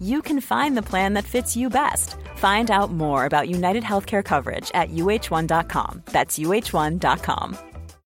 [0.00, 2.16] you can find the plan that fits you best.
[2.36, 6.02] Find out more about United Healthcare coverage at uh1.com.
[6.12, 7.56] That's uh1.com.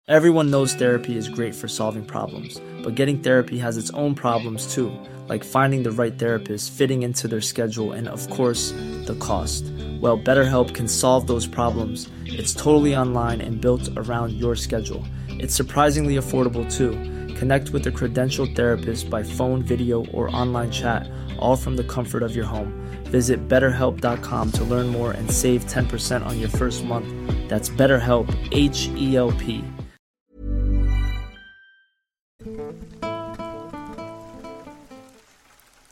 [0.08, 4.72] Everyone knows therapy is great for solving problems, but getting therapy has its own problems
[4.72, 4.96] too,
[5.26, 8.70] like finding the right therapist, fitting into their schedule, and of course,
[9.06, 9.64] the cost.
[10.00, 12.08] Well, BetterHelp can solve those problems.
[12.24, 15.02] It's totally online and built around your schedule.
[15.28, 16.92] It's surprisingly affordable too.
[17.34, 22.22] Connect with a credentialed therapist by phone, video, or online chat, all from the comfort
[22.22, 22.72] of your home.
[23.04, 27.06] Visit betterhelp.com to learn more and save 10% on your first month.
[27.48, 29.64] That's BetterHelp, H E L P.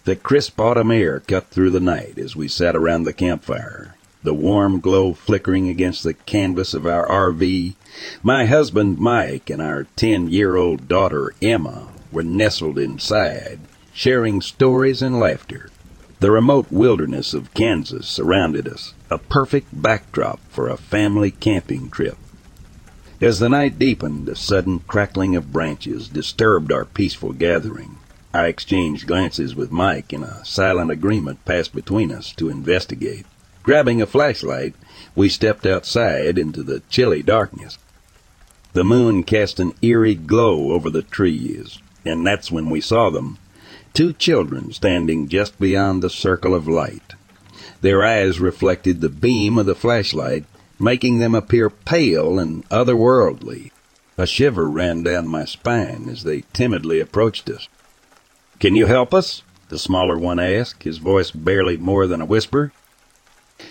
[0.05, 4.35] The crisp autumn air cut through the night as we sat around the campfire, the
[4.35, 7.75] warm glow flickering against the canvas of our RV.
[8.23, 13.61] My husband Mike and our ten year old daughter Emma were nestled inside,
[13.95, 15.71] sharing stories and laughter.
[16.19, 22.17] The remote wilderness of Kansas surrounded us, a perfect backdrop for a family camping trip.
[23.21, 27.99] As the night deepened, a sudden crackling of branches disturbed our peaceful gathering.
[28.33, 33.27] I exchanged glances with Mike, and a silent agreement passed between us to investigate.
[33.63, 34.75] Grabbing a flashlight,
[35.15, 37.79] we stepped outside into the chilly darkness.
[38.73, 43.39] The moon cast an eerie glow over the trees, and that's when we saw them.
[43.95, 47.15] Two children standing just beyond the circle of light.
[47.81, 50.47] Their eyes reflected the beam of the flashlight,
[50.81, 53.71] making them appear pale and otherworldly.
[54.19, 57.69] A shiver ran down my spine as they timidly approached us.
[58.59, 59.43] Can you help us?
[59.69, 62.73] The smaller one asked, his voice barely more than a whisper.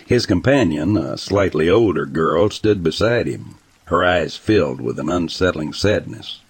[0.06, 3.56] His companion, a slightly older girl, stood beside him,
[3.86, 6.40] her eyes filled with an unsettling sadness.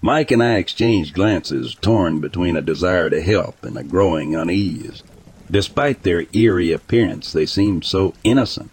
[0.00, 5.02] Mike and I exchanged glances, torn between a desire to help and a growing unease.
[5.50, 8.70] Despite their eerie appearance, they seemed so innocent.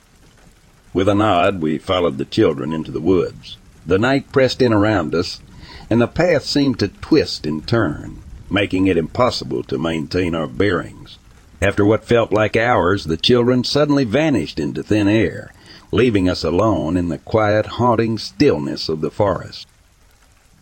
[0.94, 3.58] With a nod, we followed the children into the woods.
[3.86, 5.42] The night pressed in around us,
[5.90, 8.18] and the path seemed to twist and turn,
[8.50, 11.18] making it impossible to maintain our bearings.
[11.62, 15.54] After what felt like hours, the children suddenly vanished into thin air,
[15.92, 19.68] leaving us alone in the quiet, haunting stillness of the forest.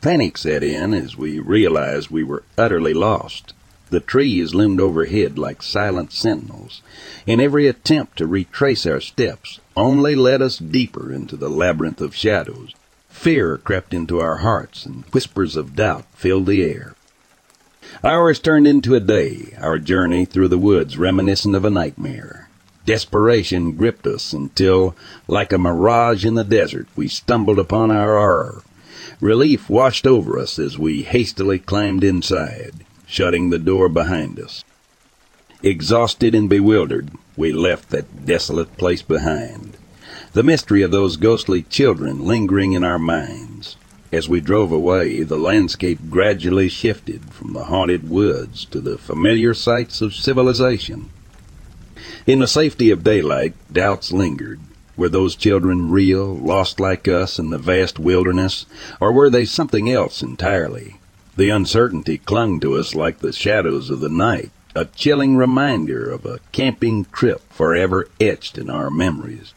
[0.01, 3.53] Panic set in as we realized we were utterly lost.
[3.89, 6.81] The trees loomed overhead like silent sentinels,
[7.27, 12.15] and every attempt to retrace our steps only led us deeper into the labyrinth of
[12.15, 12.73] shadows.
[13.09, 16.95] Fear crept into our hearts, and whispers of doubt filled the air.
[18.01, 22.47] Hours turned into a day, our journey through the woods reminiscent of a nightmare.
[22.85, 24.95] Desperation gripped us until,
[25.27, 28.61] like a mirage in the desert, we stumbled upon our horror.
[29.21, 34.63] Relief washed over us as we hastily climbed inside, shutting the door behind us.
[35.61, 39.77] Exhausted and bewildered, we left that desolate place behind.
[40.33, 43.75] The mystery of those ghostly children lingering in our minds.
[44.11, 49.53] As we drove away, the landscape gradually shifted from the haunted woods to the familiar
[49.53, 51.09] sights of civilization.
[52.25, 54.59] In the safety of daylight, doubts lingered.
[54.99, 58.65] Were those children real, lost like us in the vast wilderness,
[58.99, 60.97] or were they something else entirely?
[61.37, 66.25] The uncertainty clung to us like the shadows of the night, a chilling reminder of
[66.25, 69.53] a camping trip forever etched in our memories.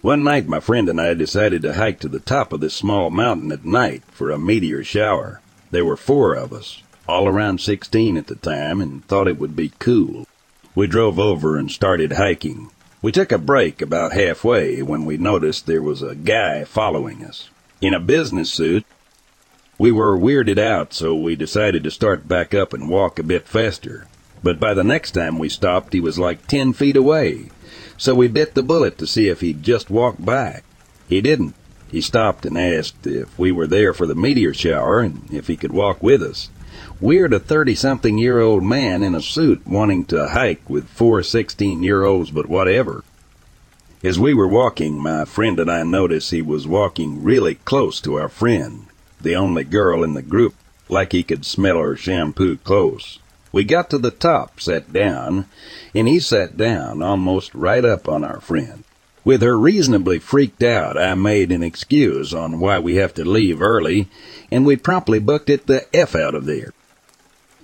[0.00, 3.10] One night, my friend and I decided to hike to the top of this small
[3.10, 5.42] mountain at night for a meteor shower.
[5.70, 9.54] There were four of us, all around 16 at the time, and thought it would
[9.54, 10.26] be cool.
[10.74, 12.70] We drove over and started hiking.
[13.02, 17.50] We took a break about halfway when we noticed there was a guy following us
[17.80, 18.84] in a business suit.
[19.76, 23.46] We were weirded out, so we decided to start back up and walk a bit
[23.46, 24.06] faster.
[24.42, 27.50] But by the next time we stopped, he was like 10 feet away,
[27.96, 30.62] so we bit the bullet to see if he'd just walk by.
[31.08, 31.54] He didn't.
[31.90, 35.56] He stopped and asked if we were there for the meteor shower and if he
[35.56, 36.50] could walk with us.
[37.00, 41.22] Weird a 30 something year old man in a suit wanting to hike with four
[41.22, 43.04] 16 year olds, but whatever.
[44.02, 48.16] As we were walking, my friend and I noticed he was walking really close to
[48.16, 48.86] our friend,
[49.20, 50.54] the only girl in the group,
[50.88, 53.18] like he could smell her shampoo close.
[53.50, 55.46] We got to the top, sat down,
[55.94, 58.84] and he sat down almost right up on our friend.
[59.24, 63.62] With her reasonably freaked out, I made an excuse on why we have to leave
[63.62, 64.08] early,
[64.50, 66.74] and we promptly booked it the F out of there.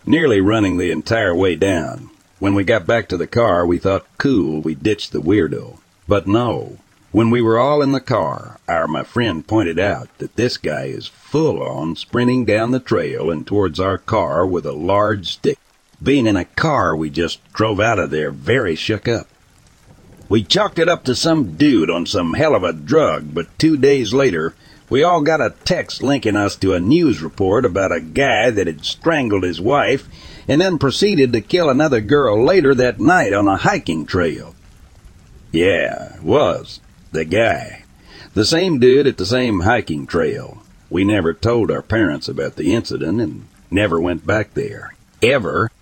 [0.06, 2.08] Nearly running the entire way down.
[2.38, 5.78] When we got back to the car, we thought cool we ditched the weirdo.
[6.08, 6.78] But no.
[7.12, 10.84] When we were all in the car, our my friend pointed out that this guy
[10.84, 15.58] is full on sprinting down the trail and towards our car with a large stick.
[16.02, 19.28] Being in a car we just drove out of there very shook up.
[20.30, 23.76] We chalked it up to some dude on some hell of a drug, but two
[23.76, 24.54] days later,
[24.88, 28.68] we all got a text linking us to a news report about a guy that
[28.68, 30.08] had strangled his wife
[30.46, 34.54] and then proceeded to kill another girl later that night on a hiking trail.
[35.50, 36.78] Yeah, was.
[37.10, 37.82] The guy.
[38.34, 40.62] The same dude at the same hiking trail.
[40.90, 44.94] We never told our parents about the incident and never went back there.
[45.20, 45.72] Ever.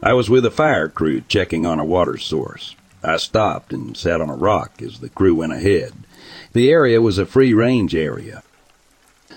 [0.00, 2.76] I was with a fire crew checking on a water source.
[3.02, 5.92] I stopped and sat on a rock as the crew went ahead.
[6.52, 8.42] The area was a free range area.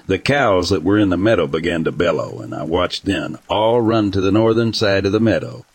[0.06, 3.82] The cows that were in the meadow began to bellow, and I watched them all
[3.82, 5.66] run to the northern side of the meadow.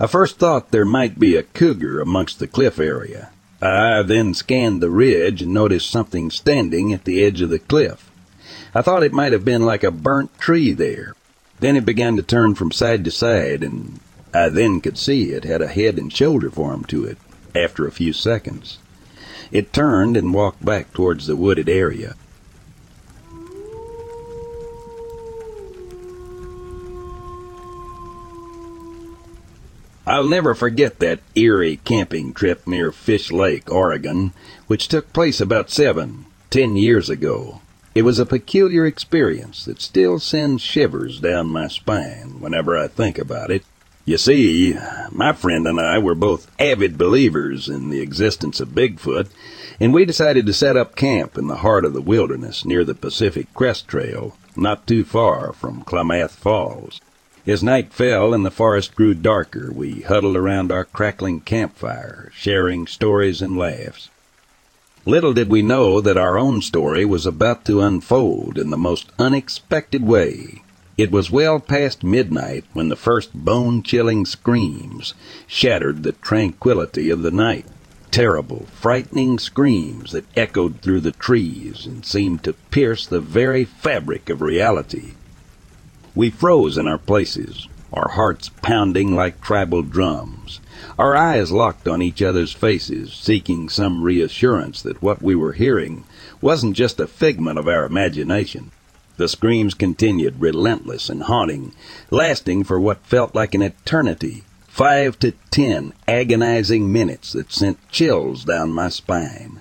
[0.00, 3.30] I first thought there might be a cougar amongst the cliff area.
[3.60, 8.10] I then scanned the ridge and noticed something standing at the edge of the cliff.
[8.74, 11.14] I thought it might have been like a burnt tree there.
[11.60, 14.00] Then it began to turn from side to side, and
[14.34, 17.18] I then could see it had a head and shoulder form to it
[17.54, 18.78] after a few seconds.
[19.50, 22.16] It turned and walked back towards the wooded area.
[30.04, 34.32] I'll never forget that eerie camping trip near Fish Lake, Oregon,
[34.66, 37.60] which took place about seven, ten years ago.
[37.94, 43.18] It was a peculiar experience that still sends shivers down my spine whenever I think
[43.18, 43.64] about it.
[44.06, 44.76] You see,
[45.10, 49.28] my friend and I were both avid believers in the existence of Bigfoot,
[49.78, 52.94] and we decided to set up camp in the heart of the wilderness near the
[52.94, 56.98] Pacific Crest Trail, not too far from Klamath Falls.
[57.46, 62.86] As night fell and the forest grew darker, we huddled around our crackling campfire, sharing
[62.86, 64.08] stories and laughs.
[65.04, 69.10] Little did we know that our own story was about to unfold in the most
[69.18, 70.62] unexpected way.
[70.96, 75.14] It was well past midnight when the first bone-chilling screams
[75.48, 77.66] shattered the tranquility of the night.
[78.12, 84.30] Terrible, frightening screams that echoed through the trees and seemed to pierce the very fabric
[84.30, 85.14] of reality.
[86.14, 90.60] We froze in our places, our hearts pounding like tribal drums,
[90.98, 96.04] our eyes locked on each other's faces, seeking some reassurance that what we were hearing
[96.40, 98.70] wasn't just a figment of our imagination.
[99.16, 101.72] The screams continued, relentless and haunting,
[102.10, 108.44] lasting for what felt like an eternity, five to ten agonizing minutes that sent chills
[108.44, 109.60] down my spine.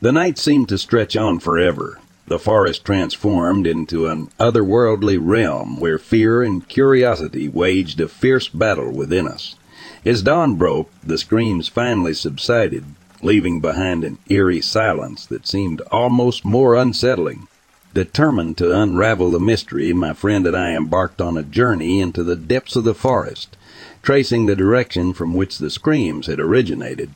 [0.00, 5.98] The night seemed to stretch on forever, the forest transformed into an otherworldly realm where
[5.98, 9.56] fear and curiosity waged a fierce battle within us.
[10.04, 12.84] As dawn broke, the screams finally subsided,
[13.20, 17.48] leaving behind an eerie silence that seemed almost more unsettling.
[17.92, 22.36] Determined to unravel the mystery, my friend and I embarked on a journey into the
[22.36, 23.58] depths of the forest,
[24.02, 27.10] tracing the direction from which the screams had originated.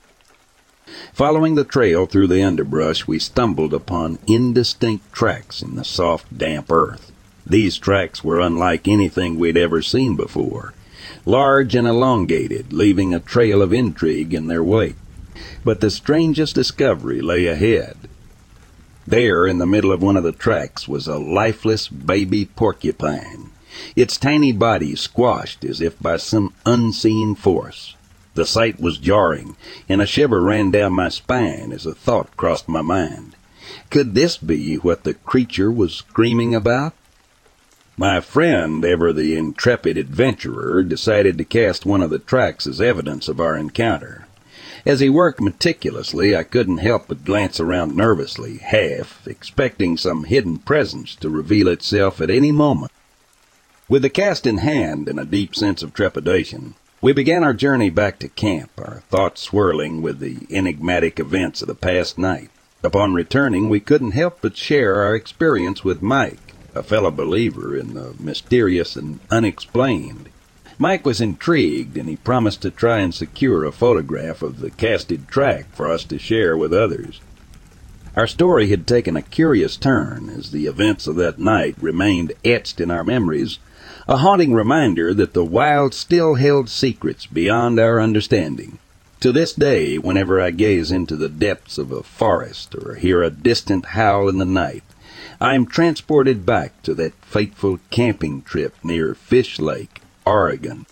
[1.15, 6.71] Following the trail through the underbrush, we stumbled upon indistinct tracks in the soft, damp
[6.71, 7.13] earth.
[7.47, 10.75] These tracks were unlike anything we'd ever seen before,
[11.25, 14.97] large and elongated, leaving a trail of intrigue in their wake.
[15.65, 17.97] But the strangest discovery lay ahead.
[19.07, 23.51] There, in the middle of one of the tracks, was a lifeless baby porcupine,
[23.97, 27.97] its tiny body squashed as if by some unseen force.
[28.35, 29.57] The sight was jarring,
[29.89, 33.37] and a shiver ran down my spine as a thought crossed my mind.
[33.91, 36.95] Could this be what the creature was screaming about?
[37.97, 43.29] My friend, ever the intrepid adventurer, decided to cast one of the tracks as evidence
[43.29, 44.27] of our encounter.
[44.85, 50.59] As he worked meticulously, I couldn't help but glance around nervously, half expecting some hidden
[50.59, 52.91] presence to reveal itself at any moment.
[53.89, 57.91] With the cast in hand and a deep sense of trepidation, we began our journey
[57.91, 62.51] back to camp, our thoughts swirling with the enigmatic events of the past night.
[62.83, 66.44] Upon returning, we couldn't help but share our experience with Mike,
[66.75, 70.29] a fellow believer in the mysterious and unexplained.
[70.79, 75.29] Mike was intrigued, and he promised to try and secure a photograph of the casted
[75.29, 77.21] track for us to share with others.
[78.17, 82.81] Our story had taken a curious turn as the events of that night remained etched
[82.81, 83.59] in our memories
[84.07, 88.79] a haunting reminder that the wild still held secrets beyond our understanding.
[89.21, 93.31] To this day, whenever I gaze into the depths of a forest or hear a
[93.31, 94.83] distant howl in the night,
[95.41, 100.87] I am transported back to that fateful camping trip near Fish Lake, Oregon.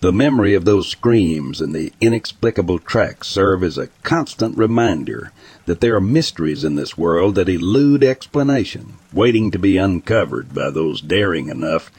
[0.00, 5.32] The memory of those screams and the inexplicable tracks serve as a constant reminder
[5.64, 10.70] that there are mysteries in this world that elude explanation, waiting to be uncovered by
[10.70, 11.90] those daring enough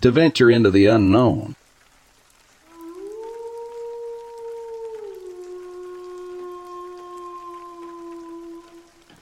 [0.00, 1.54] to venture into the unknown.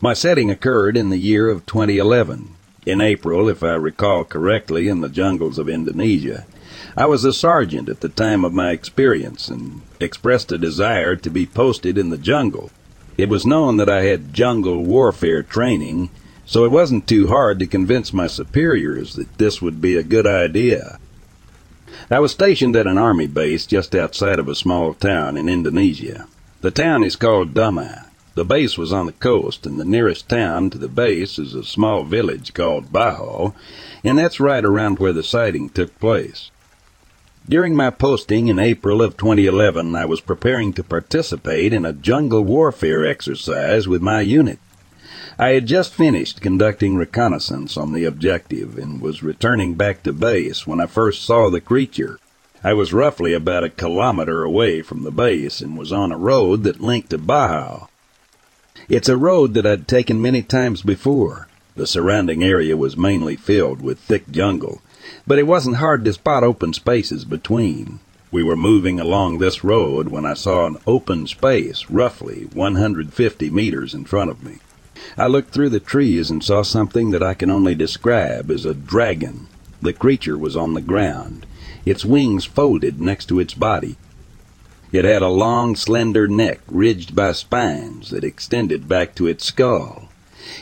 [0.03, 5.01] My setting occurred in the year of 2011, in April, if I recall correctly, in
[5.01, 6.45] the jungles of Indonesia.
[6.97, 11.31] I was a sergeant at the time of my experience and expressed a desire to
[11.31, 12.73] be posted in the jungle.
[13.17, 16.11] It was known that I had jungle warfare training
[16.45, 20.27] so it wasn't too hard to convince my superiors that this would be a good
[20.27, 20.99] idea.
[22.11, 26.27] I was stationed at an army base just outside of a small town in Indonesia.
[26.61, 28.09] The town is called Damai.
[28.35, 31.63] The base was on the coast, and the nearest town to the base is a
[31.63, 33.55] small village called Bajo,
[34.03, 36.51] and that's right around where the sighting took place.
[37.47, 42.43] During my posting in April of 2011, I was preparing to participate in a jungle
[42.43, 44.59] warfare exercise with my unit.
[45.39, 50.67] I had just finished conducting reconnaissance on the objective and was returning back to base
[50.67, 52.19] when I first saw the creature.
[52.65, 56.63] I was roughly about a kilometer away from the base and was on a road
[56.63, 57.89] that linked to Bajo.
[58.93, 61.49] It's a road that I'd taken many times before.
[61.77, 64.83] The surrounding area was mainly filled with thick jungle,
[65.27, 68.01] but it wasn't hard to spot open spaces between.
[68.31, 73.95] We were moving along this road when I saw an open space roughly 150 meters
[73.95, 74.59] in front of me.
[75.17, 78.75] I looked through the trees and saw something that I can only describe as a
[78.75, 79.47] dragon.
[79.81, 81.47] The creature was on the ground,
[81.87, 83.97] its wings folded next to its body.
[84.93, 90.11] It had a long, slender neck ridged by spines that extended back to its skull.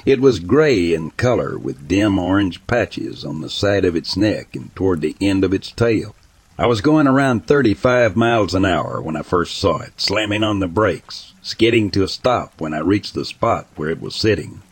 [0.06, 4.54] It was gray in color with dim orange patches on the side of its neck
[4.54, 6.14] and toward the end of its tail.
[6.56, 10.60] I was going around 35 miles an hour when I first saw it, slamming on
[10.60, 14.62] the brakes, skidding to a stop when I reached the spot where it was sitting.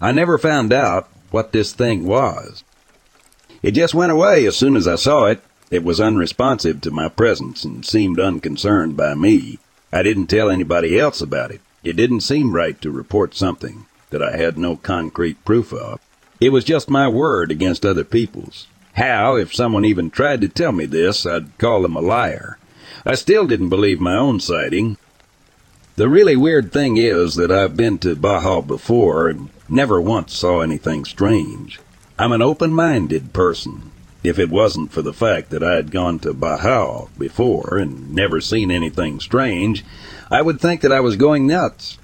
[0.00, 2.62] I never found out what this thing was.
[3.62, 5.40] It just went away as soon as I saw it.
[5.70, 9.58] It was unresponsive to my presence and seemed unconcerned by me.
[9.92, 11.60] I didn't tell anybody else about it.
[11.84, 16.00] It didn't seem right to report something that I had no concrete proof of.
[16.40, 18.66] It was just my word against other people's.
[18.94, 22.58] How, if someone even tried to tell me this, I'd call them a liar.
[23.04, 24.96] I still didn't believe my own sighting.
[25.96, 30.60] The really weird thing is that I've been to Bajo before and never once saw
[30.60, 31.80] anything strange.
[32.18, 33.90] I'm an open-minded person.
[34.24, 38.40] If it wasn't for the fact that I had gone to Bajo before and never
[38.40, 39.84] seen anything strange,
[40.30, 41.98] I would think that I was going nuts.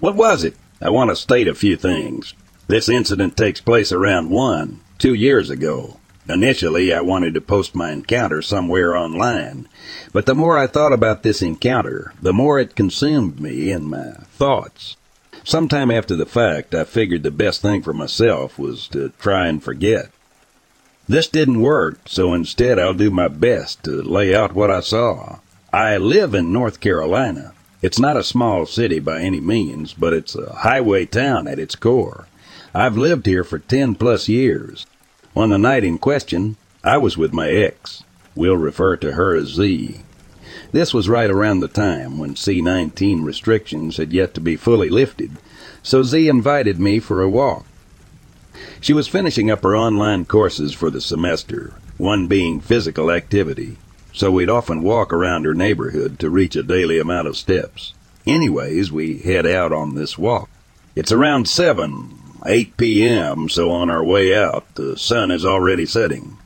[0.00, 0.54] What was it?
[0.80, 2.34] I want to state a few things.
[2.68, 5.97] This incident takes place around one, two years ago.
[6.28, 9.66] Initially, I wanted to post my encounter somewhere online,
[10.12, 14.12] but the more I thought about this encounter, the more it consumed me and my
[14.32, 14.96] thoughts.
[15.42, 19.62] Sometime after the fact, I figured the best thing for myself was to try and
[19.62, 20.10] forget.
[21.08, 25.38] This didn't work, so instead I'll do my best to lay out what I saw.
[25.72, 27.54] I live in North Carolina.
[27.80, 31.76] It's not a small city by any means, but it's a highway town at its
[31.76, 32.26] core.
[32.74, 34.84] I've lived here for ten plus years.
[35.38, 38.02] On the night in question, I was with my ex.
[38.34, 40.00] We'll refer to her as Z.
[40.72, 45.36] This was right around the time when C-19 restrictions had yet to be fully lifted,
[45.80, 47.64] so Z invited me for a walk.
[48.80, 53.76] She was finishing up her online courses for the semester, one being physical activity,
[54.12, 57.94] so we'd often walk around her neighborhood to reach a daily amount of steps.
[58.26, 60.50] Anyways, we head out on this walk.
[60.96, 66.38] It's around 7, 8 p.m., so on our way out, the sun is already setting.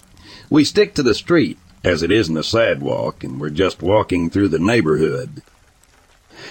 [0.51, 4.49] We stick to the street, as it isn't a sidewalk, and we're just walking through
[4.49, 5.43] the neighborhood.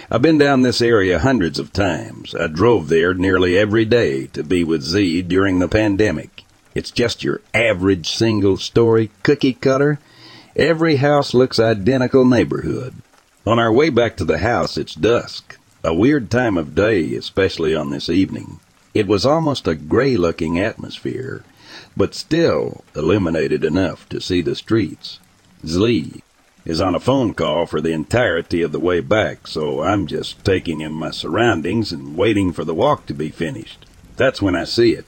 [0.09, 2.35] I've been down this area hundreds of times.
[2.35, 6.43] I drove there nearly every day to be with Z during the pandemic.
[6.73, 9.99] It's just your average single story cookie cutter.
[10.55, 12.95] Every house looks identical neighborhood.
[13.45, 15.57] On our way back to the house, it's dusk.
[15.83, 18.59] A weird time of day, especially on this evening.
[18.93, 21.43] It was almost a gray looking atmosphere,
[21.95, 25.19] but still illuminated enough to see the streets.
[25.65, 26.21] Z
[26.65, 30.43] is on a phone call for the entirety of the way back, so I'm just
[30.43, 33.85] taking in my surroundings and waiting for the walk to be finished.
[34.17, 35.05] That's when I see it.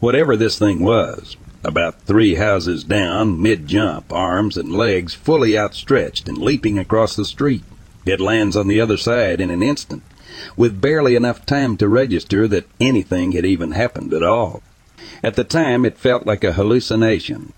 [0.00, 6.28] Whatever this thing was, about three houses down, mid jump, arms and legs fully outstretched
[6.28, 7.62] and leaping across the street.
[8.04, 10.02] It lands on the other side in an instant,
[10.56, 14.62] with barely enough time to register that anything had even happened at all.
[15.22, 17.52] At the time, it felt like a hallucination,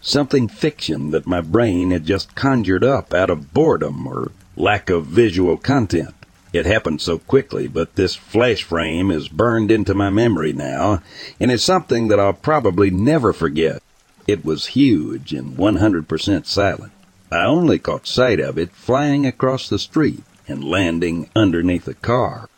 [0.00, 5.06] something fiction that my brain had just conjured up out of boredom or lack of
[5.06, 6.14] visual content.
[6.52, 11.02] It happened so quickly, but this flash frame is burned into my memory now,
[11.38, 13.82] and it's something that I'll probably never forget.
[14.26, 16.92] It was huge and 100% silent.
[17.30, 22.48] I only caught sight of it flying across the street and landing underneath a car.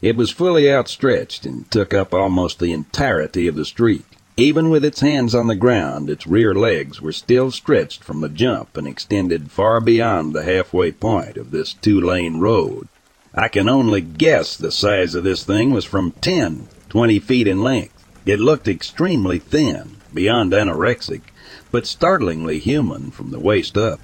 [0.00, 4.04] It was fully outstretched and took up almost the entirety of the street.
[4.36, 8.28] Even with its hands on the ground, its rear legs were still stretched from the
[8.28, 12.88] jump and extended far beyond the halfway point of this two-lane road.
[13.34, 17.62] I can only guess the size of this thing was from 10, 20 feet in
[17.62, 18.04] length.
[18.24, 21.22] It looked extremely thin, beyond anorexic,
[21.70, 24.00] but startlingly human from the waist up.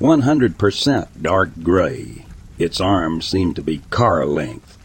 [0.00, 2.26] 100% dark gray.
[2.58, 4.76] Its arms seemed to be car length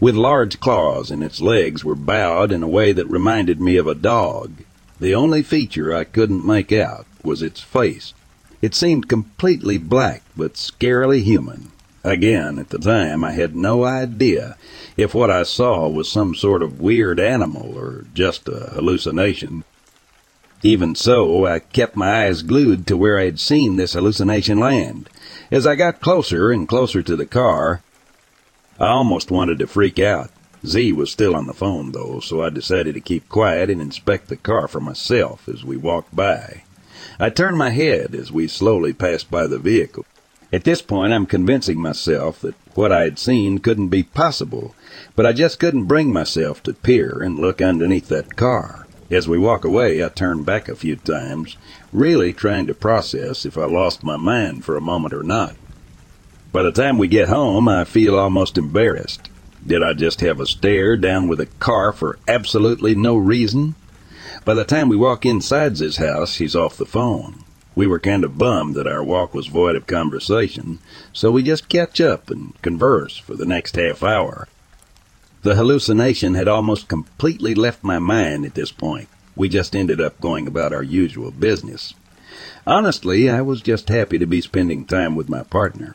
[0.00, 3.86] with large claws, and its legs were bowed in a way that reminded me of
[3.86, 4.52] a dog.
[4.98, 8.14] The only feature I couldn't make out was its face.
[8.62, 11.70] It seemed completely black, but scarily human.
[12.02, 14.56] Again, at the time, I had no idea
[14.96, 19.64] if what I saw was some sort of weird animal or just a hallucination.
[20.62, 25.08] Even so, I kept my eyes glued to where I had seen this hallucination land.
[25.50, 27.82] As I got closer and closer to the car,
[28.78, 30.30] I almost wanted to freak out.
[30.66, 34.28] Z was still on the phone, though, so I decided to keep quiet and inspect
[34.28, 36.62] the car for myself as we walked by.
[37.18, 40.04] I turned my head as we slowly passed by the vehicle.
[40.52, 44.74] At this point, I'm convincing myself that what I had seen couldn't be possible,
[45.16, 48.79] but I just couldn't bring myself to peer and look underneath that car.
[49.10, 51.56] As we walk away, I turn back a few times,
[51.92, 55.56] really trying to process if I lost my mind for a moment or not.
[56.52, 59.28] By the time we get home, I feel almost embarrassed.
[59.66, 63.74] Did I just have a stare down with a car for absolutely no reason?
[64.44, 67.44] By the time we walk inside his house, he's off the phone.
[67.74, 70.78] We were kind of bummed that our walk was void of conversation,
[71.12, 74.46] so we just catch up and converse for the next half hour.
[75.42, 79.08] The hallucination had almost completely left my mind at this point.
[79.34, 81.94] We just ended up going about our usual business.
[82.66, 85.94] Honestly, I was just happy to be spending time with my partner.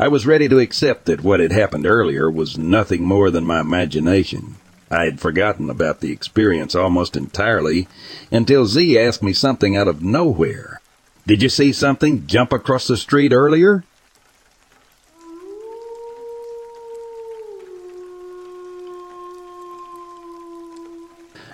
[0.00, 3.60] I was ready to accept that what had happened earlier was nothing more than my
[3.60, 4.56] imagination.
[4.90, 7.86] I had forgotten about the experience almost entirely
[8.32, 10.80] until Z asked me something out of nowhere.
[11.26, 13.84] Did you see something jump across the street earlier?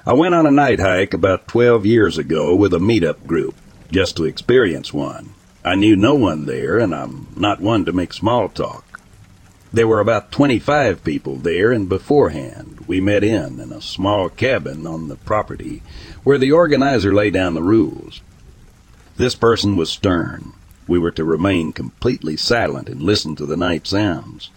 [0.08, 3.54] I went on a night hike about 12 years ago with a meetup group
[3.92, 5.34] just to experience one.
[5.62, 9.02] I knew no one there, and I'm not one to make small talk.
[9.70, 14.86] There were about 25 people there, and beforehand we met in in a small cabin
[14.86, 15.82] on the property
[16.24, 18.22] where the organizer laid down the rules.
[19.18, 20.54] This person was stern.
[20.86, 24.48] We were to remain completely silent and listen to the night sounds.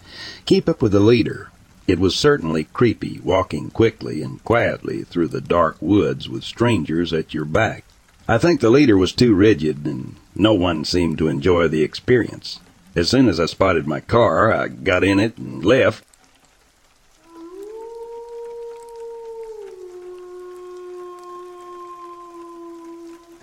[0.46, 1.50] Keep up with the leader.
[1.86, 7.34] It was certainly creepy walking quickly and quietly through the dark woods with strangers at
[7.34, 7.84] your back.
[8.28, 12.60] I think the leader was too rigid and no one seemed to enjoy the experience.
[12.94, 16.04] As soon as I spotted my car, I got in it and left.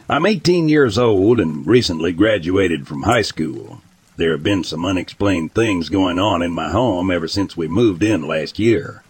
[0.08, 3.82] I'm 18 years old and recently graduated from high school.
[4.20, 8.04] There have been some unexplained things going on in my home ever since we moved
[8.04, 9.02] in last year.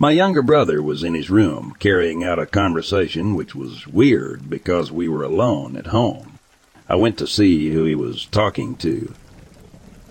[0.00, 4.90] My younger brother was in his room carrying out a conversation which was weird because
[4.90, 6.40] we were alone at home.
[6.88, 9.14] I went to see who he was talking to.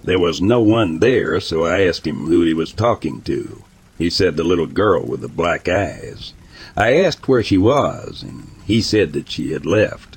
[0.01, 3.65] There was no one there, so I asked him who he was talking to.
[3.97, 6.31] He said the little girl with the black eyes.
[6.77, 10.15] I asked where she was, and he said that she had left.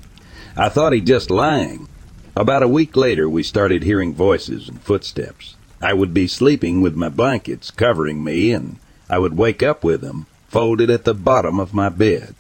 [0.57, 1.89] I thought he just lying.
[2.37, 5.57] About a week later, we started hearing voices and footsteps.
[5.83, 8.77] I would be sleeping with my blankets covering me, and
[9.09, 12.35] I would wake up with them folded at the bottom of my bed.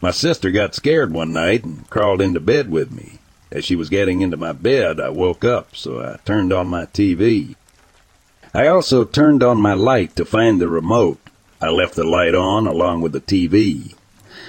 [0.00, 3.20] My sister got scared one night and crawled into bed with me.
[3.52, 6.86] As she was getting into my bed, I woke up, so I turned on my
[6.86, 7.54] TV.
[8.52, 11.20] I also turned on my light to find the remote.
[11.60, 13.94] I left the light on along with the TV.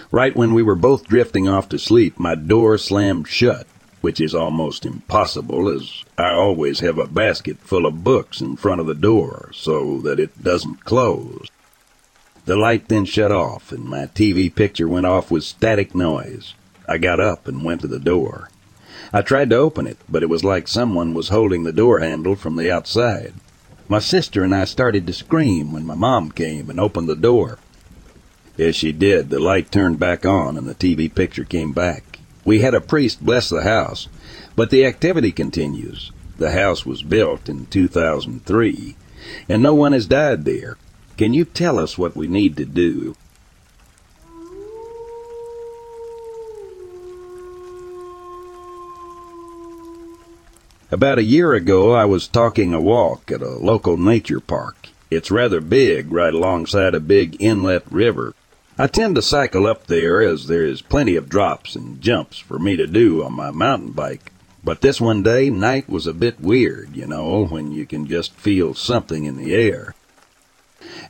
[0.10, 3.68] Right when we were both drifting off to sleep, my door slammed shut,
[4.04, 8.82] which is almost impossible as I always have a basket full of books in front
[8.82, 11.48] of the door so that it doesn't close.
[12.44, 16.54] The light then shut off and my TV picture went off with static noise.
[16.86, 18.50] I got up and went to the door.
[19.14, 22.36] I tried to open it, but it was like someone was holding the door handle
[22.36, 23.34] from the outside.
[23.88, 27.58] My sister and I started to scream when my mom came and opened the door.
[28.60, 32.13] As she did, the light turned back on and the TV picture came back.
[32.46, 34.08] We had a priest bless the house,
[34.56, 36.12] but the activity continues.
[36.38, 38.96] The house was built in 2003,
[39.48, 40.78] and no one has died there.
[41.18, 43.16] Can you tell us what we need to do?
[50.92, 54.90] About a year ago, I was talking a walk at a local nature park.
[55.10, 58.36] It's rather big, right alongside a big inlet river.
[58.76, 62.58] I tend to cycle up there as there is plenty of drops and jumps for
[62.58, 64.32] me to do on my mountain bike.
[64.64, 68.34] But this one day, night was a bit weird, you know, when you can just
[68.34, 69.94] feel something in the air.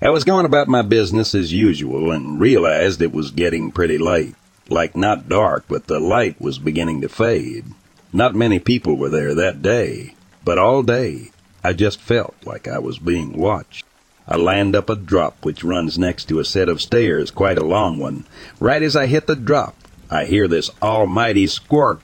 [0.01, 4.35] I was going about my business as usual and realized it was getting pretty late.
[4.67, 7.65] Like not dark, but the light was beginning to fade.
[8.11, 11.31] Not many people were there that day, but all day
[11.63, 13.85] I just felt like I was being watched.
[14.27, 17.65] I land up a drop which runs next to a set of stairs, quite a
[17.65, 18.25] long one.
[18.59, 19.75] Right as I hit the drop,
[20.09, 22.01] I hear this almighty squawk.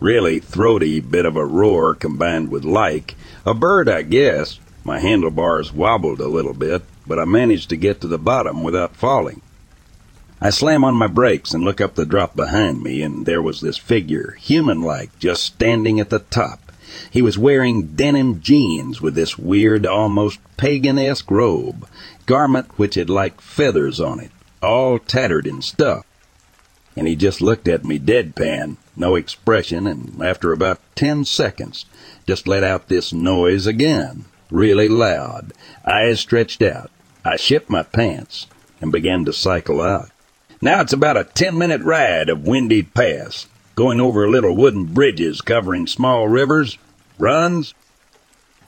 [0.00, 3.14] Really throaty bit of a roar combined with like.
[3.46, 4.58] A bird, I guess.
[4.82, 8.96] My handlebars wobbled a little bit, but I managed to get to the bottom without
[8.96, 9.42] falling.
[10.40, 13.60] I slam on my brakes and look up the drop behind me, and there was
[13.60, 16.71] this figure, human like, just standing at the top.
[17.10, 21.88] He was wearing denim jeans with this weird, almost pagan esque robe,
[22.26, 24.30] garment which had like feathers on it,
[24.62, 26.06] all tattered and stuffed.
[26.96, 31.86] And he just looked at me deadpan, no expression, and after about ten seconds,
[32.26, 35.52] just let out this noise again, really loud,
[35.86, 36.90] eyes stretched out.
[37.24, 38.46] I shipped my pants
[38.80, 40.10] and began to cycle out.
[40.60, 45.40] Now it's about a ten minute ride of Windy Pass, going over little wooden bridges
[45.40, 46.78] covering small rivers,
[47.18, 47.74] runs.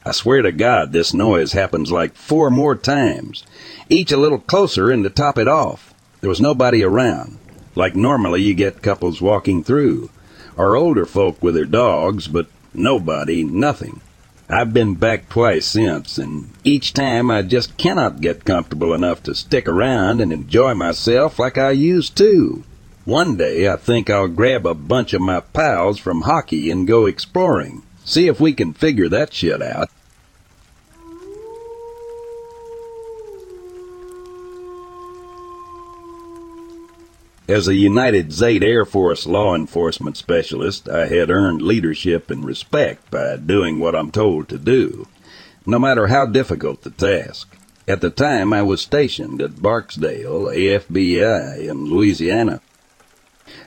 [0.05, 3.45] I swear to God, this noise happens like four more times,
[3.89, 5.95] each a little closer and to top it off.
[6.21, 7.39] There was nobody around,
[7.75, 10.11] like normally you get couples walking through,
[10.57, 14.01] or older folk with their dogs, but nobody, nothing.
[14.49, 19.35] I've been back twice since, and each time I just cannot get comfortable enough to
[19.35, 22.63] stick around and enjoy myself like I used to.
[23.05, 27.05] One day I think I'll grab a bunch of my pals from hockey and go
[27.05, 27.83] exploring.
[28.03, 29.91] See if we can figure that shit out.
[37.47, 43.11] As a United States Air Force law enforcement specialist, I had earned leadership and respect
[43.11, 45.07] by doing what I'm told to do,
[45.67, 47.55] no matter how difficult the task.
[47.87, 52.63] At the time, I was stationed at Barksdale, AFBI, in Louisiana.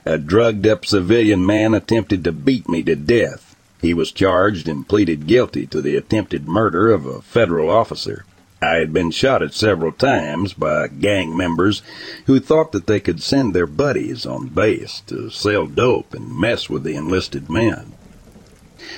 [0.08, 3.54] A drugged up civilian man attempted to beat me to death.
[3.82, 8.24] He was charged and pleaded guilty to the attempted murder of a federal officer.
[8.62, 11.82] I had been shot at several times by gang members
[12.24, 16.70] who thought that they could send their buddies on base to sell dope and mess
[16.70, 17.92] with the enlisted men.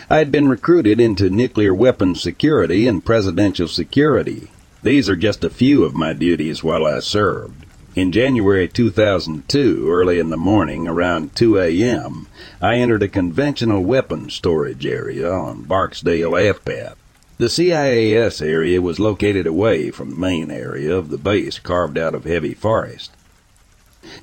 [0.08, 4.52] I had been recruited into nuclear weapons security and presidential security.
[4.84, 7.66] These are just a few of my duties while I served.
[7.96, 12.28] In January 2002, early in the morning, around 2 a.m.,
[12.62, 16.96] I entered a conventional weapons storage area on Barksdale F-Path.
[17.38, 22.14] The CIAS area was located away from the main area of the base carved out
[22.14, 23.10] of heavy forest.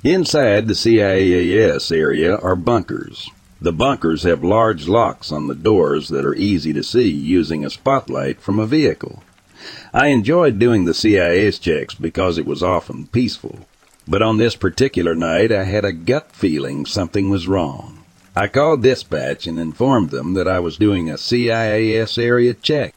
[0.02, 3.28] Inside the CIAS area are bunkers.
[3.60, 7.70] The bunkers have large locks on the doors that are easy to see using a
[7.70, 9.22] spotlight from a vehicle.
[9.92, 13.66] I enjoyed doing the CIAS checks because it was often peaceful.
[14.06, 18.04] But on this particular night, I had a gut feeling something was wrong.
[18.34, 22.94] I called dispatch and informed them that I was doing a CIAS area check.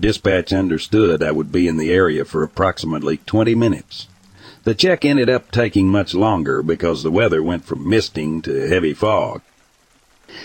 [0.00, 4.08] Dispatch understood I would be in the area for approximately 20 minutes.
[4.64, 8.94] The check ended up taking much longer because the weather went from misting to heavy
[8.94, 9.42] fog,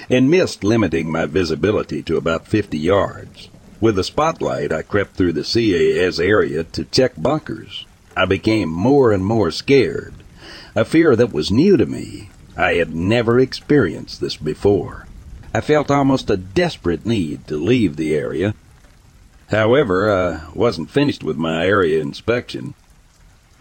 [0.09, 3.49] and mist limiting my visibility to about 50 yards.
[3.83, 7.85] With a spotlight, I crept through the CAS area to check bunkers.
[8.15, 10.13] I became more and more scared,
[10.73, 12.29] a fear that was new to me.
[12.55, 15.07] I had never experienced this before.
[15.53, 18.53] I felt almost a desperate need to leave the area
[19.49, 22.75] However, I wasn't finished with my area inspection.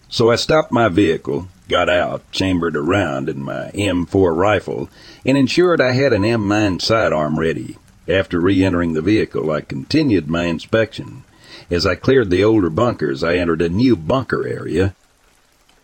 [0.09, 4.89] So I stopped my vehicle, got out, chambered around in my M4 rifle,
[5.27, 7.77] and ensured I had an M9 sidearm ready.
[8.09, 11.23] After re-entering the vehicle, I continued my inspection.
[11.71, 14.95] As I cleared the older bunkers, I entered a new bunker area.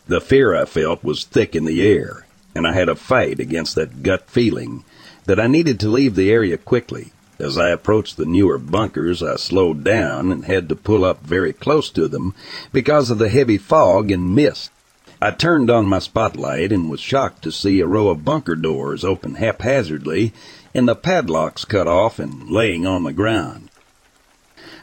[0.08, 3.76] The fear I felt was thick in the air, and I had a fight against
[3.76, 4.84] that gut feeling
[5.26, 7.12] that I needed to leave the area quickly.
[7.38, 11.52] As I approached the newer bunkers, I slowed down and had to pull up very
[11.52, 12.34] close to them
[12.72, 14.72] because of the heavy fog and mist.
[15.20, 19.04] I turned on my spotlight and was shocked to see a row of bunker doors
[19.04, 20.32] open haphazardly
[20.78, 23.68] and the padlocks cut off and laying on the ground.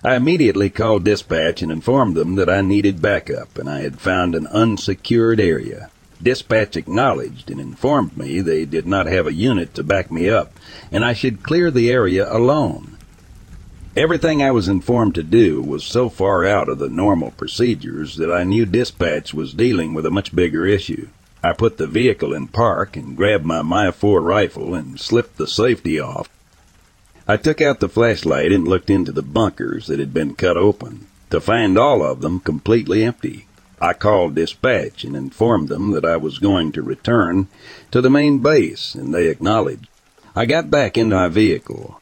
[0.04, 4.36] I immediately called dispatch and informed them that I needed backup and I had found
[4.36, 5.90] an unsecured area.
[6.22, 10.52] Dispatch acknowledged and informed me they did not have a unit to back me up,
[10.92, 12.98] and I should clear the area alone.
[13.96, 18.32] Everything I was informed to do was so far out of the normal procedures that
[18.32, 21.08] I knew dispatch was dealing with a much bigger issue.
[21.46, 26.00] I put the vehicle in park and grabbed my M4 rifle and slipped the safety
[26.00, 26.28] off.
[27.28, 31.06] I took out the flashlight and looked into the bunkers that had been cut open,
[31.30, 33.46] to find all of them completely empty.
[33.80, 37.48] I called dispatch and informed them that I was going to return
[37.92, 39.88] to the main base, and they acknowledged.
[40.36, 42.02] I got back into my vehicle.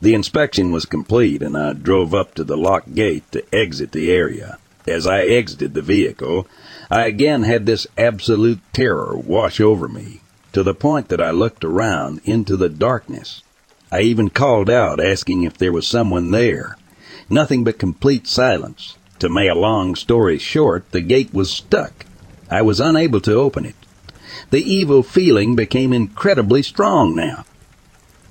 [0.00, 4.10] The inspection was complete, and I drove up to the locked gate to exit the
[4.10, 4.58] area.
[4.88, 6.48] As I exited the vehicle,
[6.90, 10.22] I again had this absolute terror wash over me,
[10.52, 13.42] to the point that I looked around into the darkness.
[13.92, 16.76] I even called out asking if there was someone there.
[17.28, 18.96] Nothing but complete silence.
[19.20, 22.06] To make a long story short, the gate was stuck.
[22.50, 23.76] I was unable to open it.
[24.50, 27.44] The evil feeling became incredibly strong now.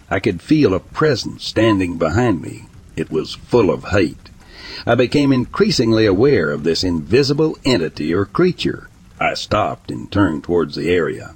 [0.10, 2.66] I could feel a presence standing behind me.
[2.98, 4.30] It was full of hate.
[4.86, 8.90] I became increasingly aware of this invisible entity or creature.
[9.20, 11.36] I stopped and turned towards the area.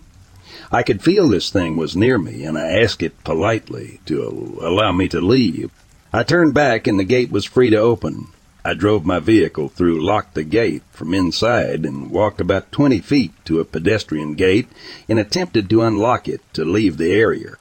[0.72, 4.92] I could feel this thing was near me, and I asked it politely to allow
[4.92, 5.72] me to leave.
[6.12, 8.28] I turned back, and the gate was free to open.
[8.66, 13.34] I drove my vehicle through locked the Gate from inside and walked about 20 feet
[13.44, 14.70] to a pedestrian gate
[15.10, 17.56] and attempted to unlock it to leave the area.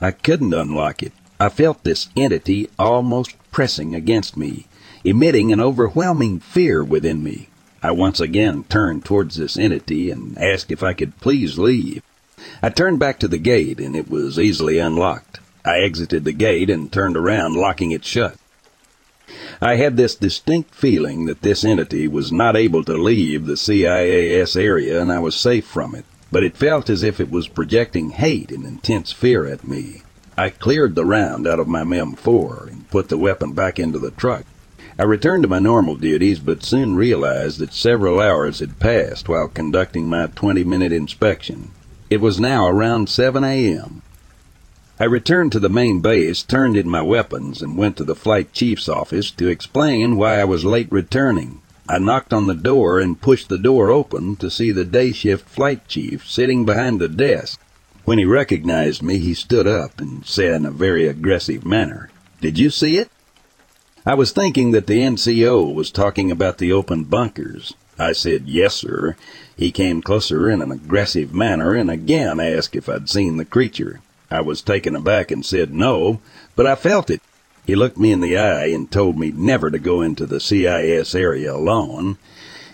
[0.00, 1.12] I couldn't unlock it.
[1.38, 4.66] I felt this entity almost pressing against me,
[5.08, 7.48] emitting an overwhelming fear within me.
[7.82, 12.02] I once again turned towards this entity and asked if I could please leave.
[12.62, 15.40] I turned back to the gate and it was easily unlocked.
[15.64, 18.36] I exited the gate and turned around, locking it shut.
[19.62, 24.56] I had this distinct feeling that this entity was not able to leave the CIAS
[24.56, 28.10] area and I was safe from it, but it felt as if it was projecting
[28.10, 30.02] hate and intense fear at me.
[30.36, 34.10] I cleared the round out of my M4 and put the weapon back into the
[34.10, 34.44] truck.
[35.00, 39.46] I returned to my normal duties, but soon realized that several hours had passed while
[39.46, 41.70] conducting my 20 minute inspection.
[42.10, 44.02] It was now around 7 a.m.
[44.98, 48.52] I returned to the main base, turned in my weapons, and went to the flight
[48.52, 51.60] chief's office to explain why I was late returning.
[51.88, 55.48] I knocked on the door and pushed the door open to see the day shift
[55.48, 57.60] flight chief sitting behind the desk.
[58.04, 62.58] When he recognized me, he stood up and said in a very aggressive manner, Did
[62.58, 63.10] you see it?
[64.08, 67.74] I was thinking that the NCO was talking about the open bunkers.
[67.98, 69.16] I said, Yes, sir.
[69.54, 74.00] He came closer in an aggressive manner and again asked if I'd seen the creature.
[74.30, 76.22] I was taken aback and said no,
[76.56, 77.20] but I felt it.
[77.66, 81.14] He looked me in the eye and told me never to go into the CIS
[81.14, 82.16] area alone,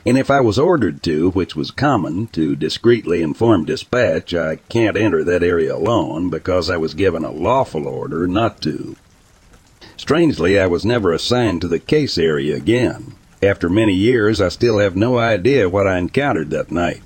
[0.06, 4.96] and if I was ordered to, which was common, to discreetly inform dispatch I can't
[4.96, 8.94] enter that area alone because I was given a lawful order not to.
[9.96, 13.14] Strangely, I was never assigned to the case area again.
[13.42, 17.02] After many years, I still have no idea what I encountered that night.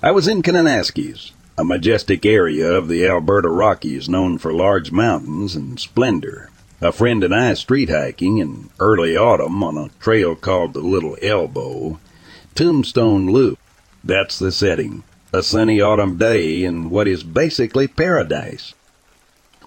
[0.00, 5.56] I was in Kananaskis, a majestic area of the Alberta Rockies known for large mountains
[5.56, 6.50] and splendor.
[6.80, 11.16] A friend and I street hiking in early autumn on a trail called the Little
[11.20, 11.98] Elbow,
[12.54, 13.58] Tombstone Loop.
[14.04, 15.02] That's the setting.
[15.32, 18.74] A sunny autumn day in what is basically paradise.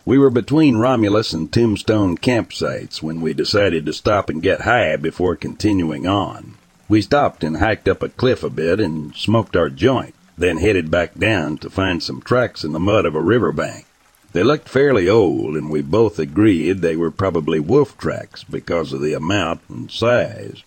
[0.06, 4.96] We were between Romulus and Tombstone campsites when we decided to stop and get high
[4.96, 6.56] before continuing on.
[6.90, 10.90] We stopped and hiked up a cliff a bit and smoked our joint then headed
[10.92, 13.86] back down to find some tracks in the mud of a riverbank.
[14.34, 19.02] They looked fairly old, and we both agreed they were probably wolf tracks because of
[19.02, 20.64] the amount and size.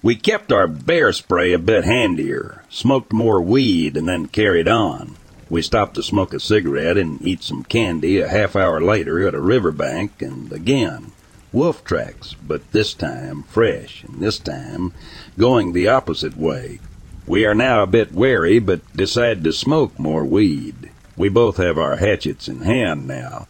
[0.00, 5.16] We kept our bear spray a bit handier, smoked more weed, and then carried on.
[5.50, 9.34] We stopped to smoke a cigarette and eat some candy a half hour later at
[9.34, 11.10] a riverbank, and again,
[11.52, 14.92] wolf tracks, but this time fresh, and this time
[15.36, 16.78] going the opposite way,
[17.26, 20.90] we are now a bit wary, but decide to smoke more weed.
[21.16, 23.48] We both have our hatchets in hand now.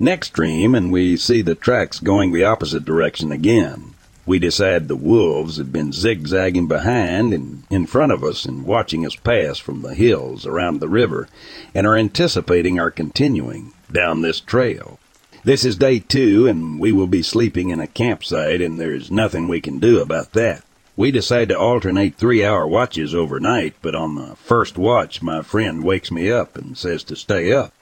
[0.00, 3.94] Next stream, and we see the tracks going the opposite direction again.
[4.26, 9.06] We decide the wolves have been zigzagging behind and in front of us and watching
[9.06, 11.28] us pass from the hills around the river
[11.72, 14.98] and are anticipating our continuing down this trail.
[15.44, 19.46] This is day two, and we will be sleeping in a campsite, and there's nothing
[19.46, 20.64] we can do about that.
[20.96, 25.84] We decide to alternate three hour watches overnight, but on the first watch, my friend
[25.84, 27.72] wakes me up and says to stay up.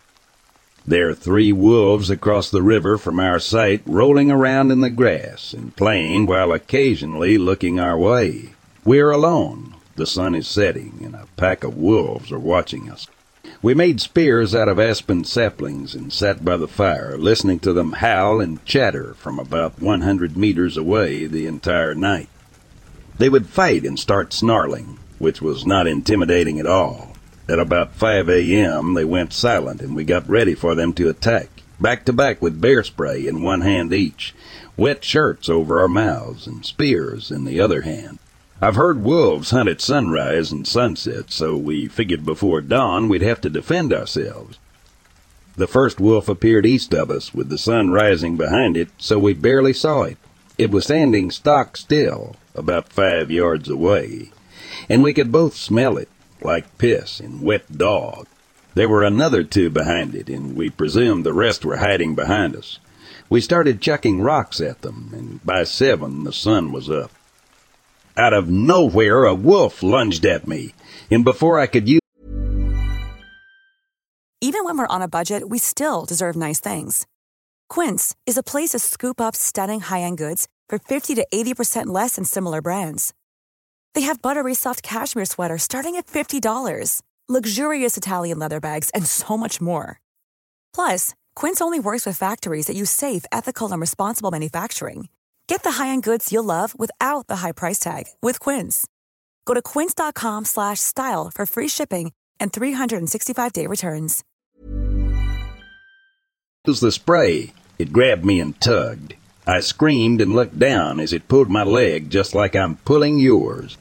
[0.86, 5.54] There are three wolves across the river from our site rolling around in the grass
[5.54, 8.52] and playing while occasionally looking our way.
[8.84, 9.76] We are alone.
[9.96, 13.06] The sun is setting and a pack of wolves are watching us.
[13.62, 17.92] We made spears out of aspen saplings and sat by the fire, listening to them
[17.92, 22.28] howl and chatter from about 100 meters away the entire night.
[23.16, 27.13] They would fight and start snarling, which was not intimidating at all.
[27.46, 31.48] At about 5 a.m., they went silent and we got ready for them to attack,
[31.78, 34.34] back to back with bear spray in one hand each,
[34.78, 38.18] wet shirts over our mouths, and spears in the other hand.
[38.62, 43.42] I've heard wolves hunt at sunrise and sunset, so we figured before dawn we'd have
[43.42, 44.58] to defend ourselves.
[45.56, 49.34] The first wolf appeared east of us with the sun rising behind it, so we
[49.34, 50.16] barely saw it.
[50.56, 54.30] It was standing stock still, about five yards away,
[54.88, 56.08] and we could both smell it,
[56.44, 58.26] like piss and wet dog.
[58.74, 62.78] There were another two behind it, and we presumed the rest were hiding behind us.
[63.28, 67.10] We started chucking rocks at them, and by seven the sun was up.
[68.16, 70.74] Out of nowhere, a wolf lunged at me,
[71.10, 72.00] and before I could use
[74.40, 77.06] Even when we're on a budget, we still deserve nice things.
[77.68, 82.16] Quince is a place to scoop up stunning high-end goods for 50 to 80% less
[82.16, 83.14] than similar brands.
[83.94, 89.36] They have buttery soft cashmere sweaters starting at $50, luxurious Italian leather bags, and so
[89.36, 90.00] much more.
[90.74, 95.08] Plus, Quince only works with factories that use safe, ethical, and responsible manufacturing.
[95.46, 98.86] Get the high-end goods you'll love without the high price tag with Quince.
[99.46, 104.22] Go to quince.com/style for free shipping and 365-day returns.
[106.66, 107.52] was the spray.
[107.78, 109.14] It grabbed me and tugged.
[109.46, 113.76] I screamed and looked down as it pulled my leg just like I'm pulling yours.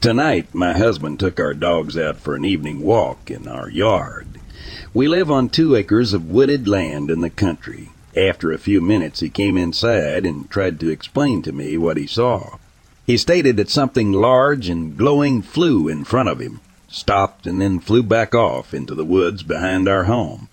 [0.00, 4.40] Tonight, my husband took our dogs out for an evening walk in our yard.
[4.94, 7.90] We live on two acres of wooded land in the country.
[8.16, 12.06] After a few minutes, he came inside and tried to explain to me what he
[12.06, 12.56] saw.
[13.06, 17.78] He stated that something large and glowing flew in front of him stopped, and then
[17.78, 20.48] flew back off into the woods behind our home.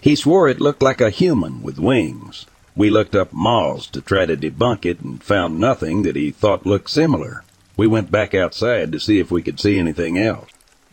[0.00, 2.46] He swore it looked like a human with wings.
[2.74, 6.64] We looked up moths to try to debunk it and found nothing that he thought
[6.64, 7.42] looked similar.
[7.76, 10.48] We went back outside to see if we could see anything else.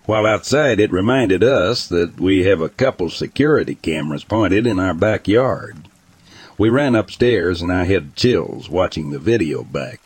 [0.06, 4.94] While outside, it reminded us that we have a couple security cameras pointed in our
[4.94, 5.88] backyard.
[6.58, 10.02] We ran upstairs and I had chills watching the video back.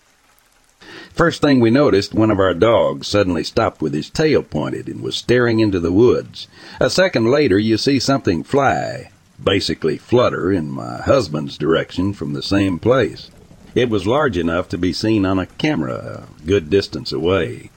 [1.13, 5.01] First thing we noticed, one of our dogs suddenly stopped with his tail pointed and
[5.01, 6.47] was staring into the woods.
[6.80, 9.09] A second later, you see something fly,
[9.43, 13.32] basically flutter, in my husband's direction from the same place.
[13.78, 17.69] It was large enough to be seen on a camera a good distance away.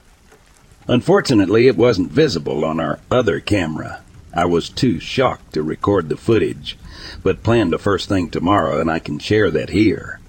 [0.87, 4.01] Unfortunately, it wasn't visible on our other camera.
[4.33, 6.75] I was too shocked to record the footage,
[7.21, 10.19] but plan the first thing tomorrow and I can share that here.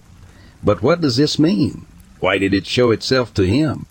[0.63, 1.87] But what does this mean?
[2.21, 3.87] Why did it show itself to him?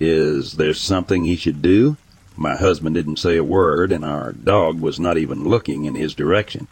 [0.00, 1.98] Is there something he should do?
[2.34, 6.14] My husband didn't say a word, and our dog was not even looking in his
[6.14, 6.66] direction.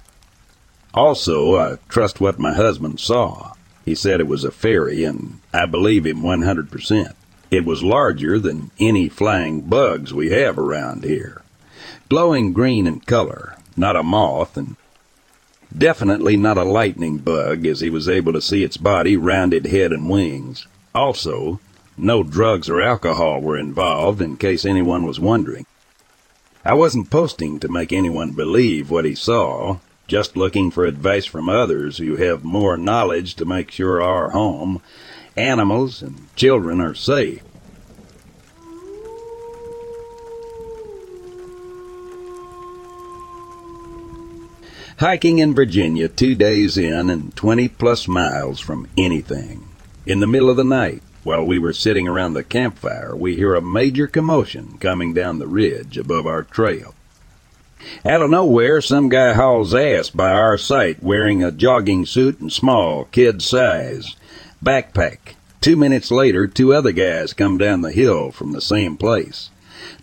[0.95, 3.53] Also, I trust what my husband saw.
[3.85, 7.15] He said it was a fairy, and I believe him 100%.
[7.51, 11.43] It was larger than any flying bugs we have around here.
[12.09, 14.77] Glowing green in color, not a moth, and
[15.77, 19.93] definitely not a lightning bug, as he was able to see its body, rounded head,
[19.93, 20.67] and wings.
[20.95, 21.61] Also,
[21.97, 25.67] no drugs or alcohol were involved in case anyone was wondering.
[26.65, 31.49] I wasn't posting to make anyone believe what he saw, just looking for advice from
[31.49, 34.83] others who have more knowledge to make sure our home,
[35.37, 37.43] animals, and children are safe.
[44.99, 49.67] Hiking in Virginia two days in and 20 plus miles from anything.
[50.07, 53.55] In the middle of the night, while we were sitting around the campfire, we hear
[53.55, 56.95] a major commotion coming down the ridge above our trail.
[58.05, 62.53] Out of nowhere, some guy hauls ass by our site wearing a jogging suit and
[62.53, 64.17] small, kid size,
[64.65, 65.35] backpack.
[65.61, 69.51] Two minutes later, two other guys come down the hill from the same place.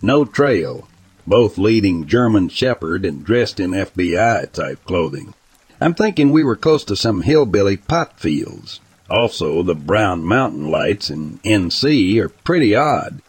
[0.00, 0.88] No trail,
[1.26, 5.34] both leading German Shepherd and dressed in FBI type clothing.
[5.80, 8.80] I'm thinking we were close to some hillbilly pot fields.
[9.10, 13.20] Also, the brown mountain lights in NC are pretty odd.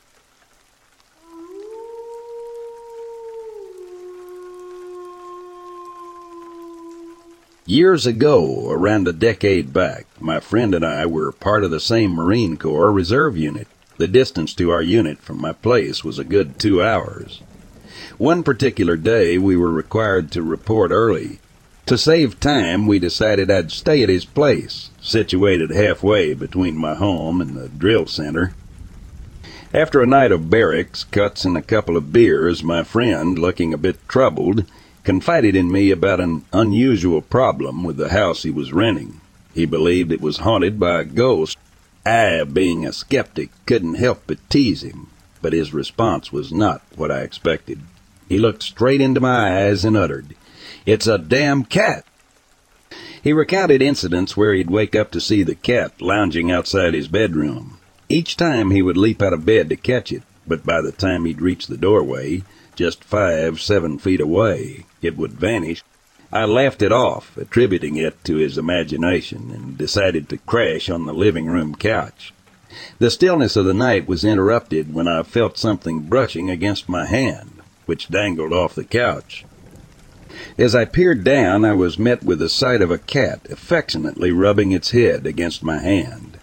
[7.65, 12.11] Years ago, around a decade back, my friend and I were part of the same
[12.11, 13.67] Marine Corps reserve unit.
[13.97, 17.41] The distance to our unit from my place was a good two hours.
[18.17, 21.39] One particular day, we were required to report early,
[21.85, 27.41] to save time, we decided I'd stay at his place, situated halfway between my home
[27.41, 28.53] and the drill center.
[29.73, 33.77] After a night of barracks, cuts, and a couple of beers, my friend, looking a
[33.77, 34.63] bit troubled,
[35.03, 39.19] confided in me about an unusual problem with the house he was renting.
[39.53, 41.57] He believed it was haunted by a ghost.
[42.05, 45.07] I, being a skeptic, couldn't help but tease him,
[45.41, 47.79] but his response was not what I expected.
[48.27, 50.35] He looked straight into my eyes and uttered,
[50.85, 52.05] it's a damn cat.
[53.21, 57.77] He recounted incidents where he'd wake up to see the cat lounging outside his bedroom.
[58.09, 61.23] Each time he would leap out of bed to catch it, but by the time
[61.23, 62.43] he'd reached the doorway,
[62.75, 65.83] just five, seven feet away, it would vanish.
[66.31, 71.13] I laughed it off, attributing it to his imagination, and decided to crash on the
[71.13, 72.33] living room couch.
[72.97, 77.61] The stillness of the night was interrupted when I felt something brushing against my hand,
[77.85, 79.45] which dangled off the couch.
[80.57, 84.71] As I peered down, I was met with the sight of a cat affectionately rubbing
[84.71, 86.39] its head against my hand.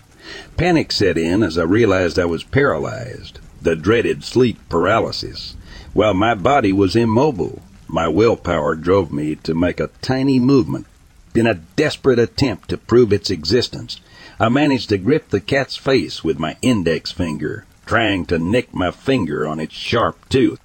[0.57, 5.57] Panic set in as I realized I was paralyzed, the dreaded sleep paralysis.
[5.93, 10.87] While my body was immobile, my willpower drove me to make a tiny movement.
[11.35, 14.01] In a desperate attempt to prove its existence,
[14.39, 18.93] I managed to grip the cat's face with my index finger, trying to nick my
[18.93, 20.61] finger on its sharp tooth.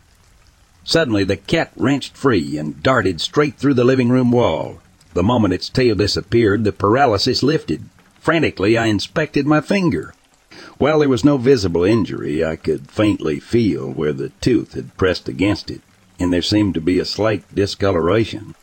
[0.84, 4.80] Suddenly, the cat wrenched free and darted straight through the living room wall.
[5.16, 7.84] The moment its tail disappeared, the paralysis lifted.
[8.20, 10.14] Frantically, I inspected my finger.
[10.78, 15.30] While there was no visible injury, I could faintly feel where the tooth had pressed
[15.30, 15.82] against it,
[16.20, 18.56] and there seemed to be a slight discoloration.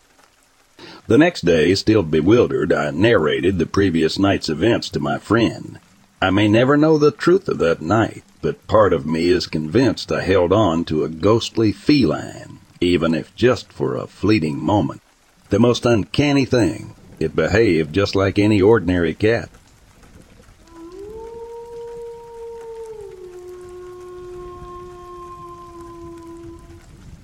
[1.07, 5.79] The next day, still bewildered, I narrated the previous night's events to my friend.
[6.21, 10.13] I may never know the truth of that night, but part of me is convinced
[10.13, 15.01] I held on to a ghostly feline, even if just for a fleeting moment.
[15.49, 19.49] The most uncanny thing, it behaved just like any ordinary cat.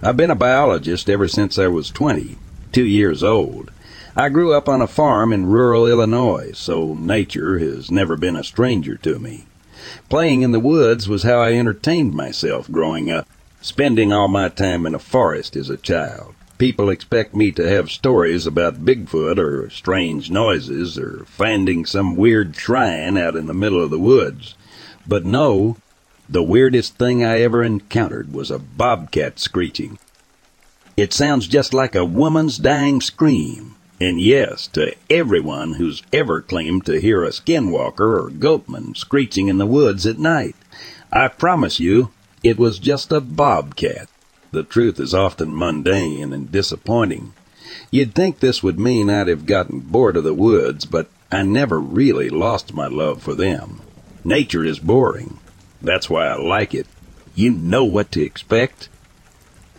[0.00, 2.38] I've been a biologist ever since I was 20,
[2.70, 3.72] two years old.
[4.14, 8.44] I grew up on a farm in rural Illinois, so nature has never been a
[8.44, 9.46] stranger to me.
[10.08, 13.26] Playing in the woods was how I entertained myself growing up.
[13.60, 17.90] Spending all my time in a forest as a child, people expect me to have
[17.90, 23.82] stories about Bigfoot or strange noises or finding some weird shrine out in the middle
[23.82, 24.54] of the woods.
[25.08, 25.76] But no,
[26.28, 29.98] the weirdest thing I ever encountered was a bobcat screeching.
[30.96, 33.76] It sounds just like a woman's dying scream.
[34.00, 39.58] And yes, to everyone who's ever claimed to hear a skinwalker or goatman screeching in
[39.58, 40.54] the woods at night,
[41.12, 42.10] I promise you,
[42.44, 44.08] it was just a bobcat.
[44.52, 47.32] The truth is often mundane and disappointing.
[47.90, 51.78] You'd think this would mean I'd have gotten bored of the woods, but I never
[51.78, 53.80] really lost my love for them.
[54.24, 55.38] Nature is boring.
[55.80, 56.86] That's why I like it.
[57.34, 58.88] You know what to expect.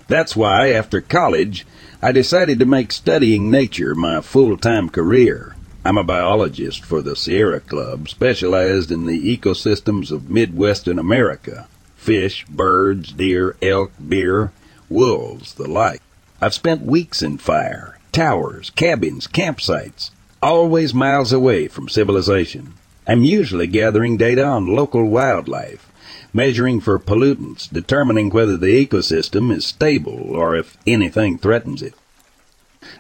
[0.08, 1.66] That's why, after college,
[2.02, 5.56] I decided to make studying nature my full-time career.
[5.84, 11.68] I'm a biologist for the Sierra Club, specialized in the ecosystems of Midwestern America.
[11.96, 14.52] Fish, birds, deer, elk, beer,
[14.90, 16.02] wolves, the like.
[16.42, 22.74] I've spent weeks in fire, towers, cabins, campsites, always miles away from civilization.
[23.06, 25.89] I'm usually gathering data on local wildlife,
[26.34, 31.94] measuring for pollutants, determining whether the ecosystem is stable or if anything threatens it.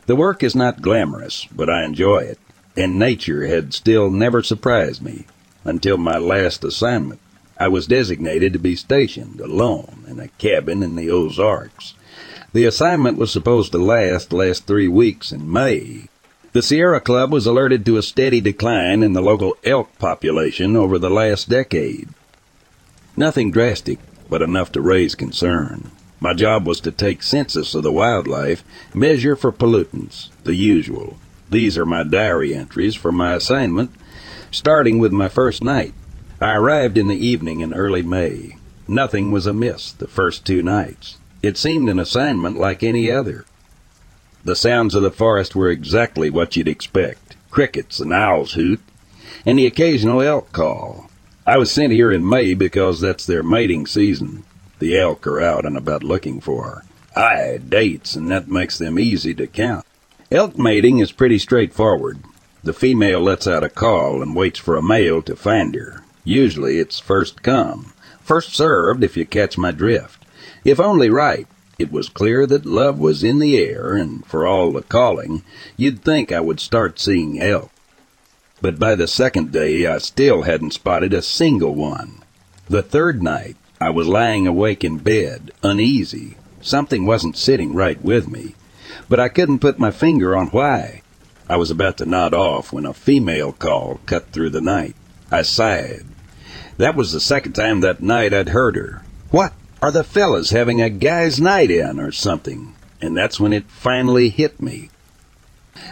[0.06, 2.40] The work is not glamorous, but I enjoy it,
[2.76, 5.26] and nature had still never surprised me
[5.64, 7.20] until my last assignment.
[7.58, 11.94] I was designated to be stationed alone in a cabin in the Ozarks.
[12.54, 16.08] The assignment was supposed to last last three weeks in May.
[16.52, 20.98] The Sierra Club was alerted to a steady decline in the local elk population over
[20.98, 22.10] the last decade.
[23.20, 24.00] Nothing drastic,
[24.30, 25.92] but enough to raise concern.
[26.22, 28.64] My job was to take census of the wildlife,
[28.94, 31.18] measure for pollutants, the usual.
[31.50, 33.92] These are my diary entries for my assignment,
[34.52, 35.94] starting with my first night.
[36.40, 38.56] I arrived in the evening in early May.
[38.88, 41.18] Nothing was amiss the first two nights.
[41.44, 43.44] It seemed an assignment like any other.
[44.46, 47.36] The sounds of the forest were exactly what you'd expect.
[47.52, 48.80] Crickets and owls hoot,
[49.46, 51.09] and the occasional elk call.
[51.50, 54.43] I was sent here in May because that's their mating season.
[54.78, 56.84] The elk are out and about looking for
[57.16, 59.84] had dates, and that makes them easy to count.
[60.30, 62.20] Elk mating is pretty straightforward.
[62.64, 66.04] The female lets out a call and waits for a male to find her.
[66.24, 70.24] Usually it's first come, first served if you catch my drift.
[70.64, 71.47] If only right,
[71.80, 75.41] it was clear that love was in the air, and for all the calling,
[75.78, 77.72] you'd think I would start seeing elk.
[78.62, 82.24] But by the second day, I still hadn't spotted a single one.
[82.68, 86.36] The third night, I was lying awake in bed, uneasy.
[86.62, 88.55] Something wasn't sitting right with me,
[89.07, 91.01] but I couldn't put my finger on why.
[91.47, 94.95] I was about to nod off when a female call cut through the night.
[95.32, 96.05] I sighed.
[96.78, 99.01] That was the second time that night I'd heard her.
[99.32, 99.53] What?
[99.82, 102.76] Are the fellas having a guy's night in or something?
[103.01, 104.89] And that's when it finally hit me.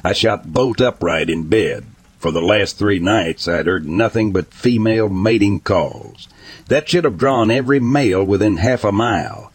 [0.04, 1.86] I shot bolt upright in bed.
[2.20, 6.28] For the last three nights, I'd heard nothing but female mating calls.
[6.68, 9.52] That should have drawn every male within half a mile.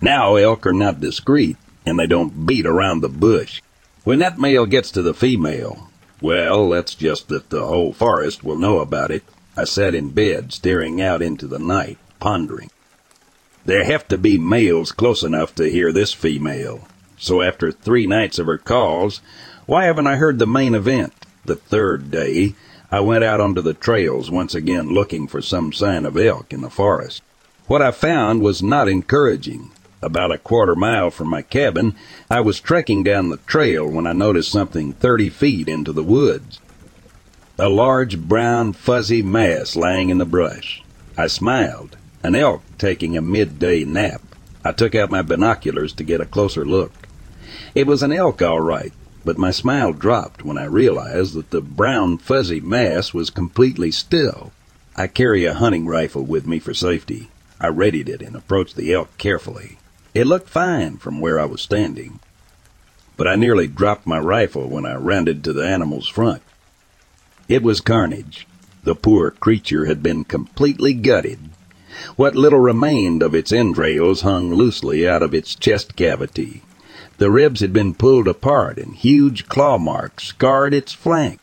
[0.00, 1.56] Now elk are not discreet,
[1.86, 3.62] and they don't beat around the bush.
[4.02, 5.88] When that male gets to the female,
[6.20, 9.22] well, that's just that the whole forest will know about it.
[9.56, 12.70] I sat in bed, staring out into the night, pondering.
[13.64, 16.88] There have to be males close enough to hear this female.
[17.18, 19.20] So after three nights of her calls,
[19.66, 21.12] why haven't I heard the main event?
[21.44, 22.54] The third day,
[22.90, 26.60] I went out onto the trails once again looking for some sign of elk in
[26.60, 27.22] the forest.
[27.66, 29.70] What I found was not encouraging.
[30.02, 31.94] About a quarter mile from my cabin,
[32.30, 36.58] I was trekking down the trail when I noticed something thirty feet into the woods.
[37.58, 40.82] A large brown fuzzy mass lying in the brush.
[41.16, 41.96] I smiled.
[42.22, 44.22] An elk taking a midday nap.
[44.64, 46.92] I took out my binoculars to get a closer look.
[47.74, 48.92] It was an elk all right,
[49.24, 54.52] but my smile dropped when I realized that the brown fuzzy mass was completely still.
[54.96, 57.30] I carry a hunting rifle with me for safety.
[57.60, 59.78] I readied it and approached the elk carefully.
[60.14, 62.20] It looked fine from where I was standing,
[63.16, 66.42] but I nearly dropped my rifle when I rounded to the animal's front.
[67.48, 68.46] It was carnage.
[68.82, 71.38] The poor creature had been completely gutted.
[72.16, 76.62] What little remained of its entrails hung loosely out of its chest cavity.
[77.20, 81.38] The ribs had been pulled apart and huge claw marks scarred its flank.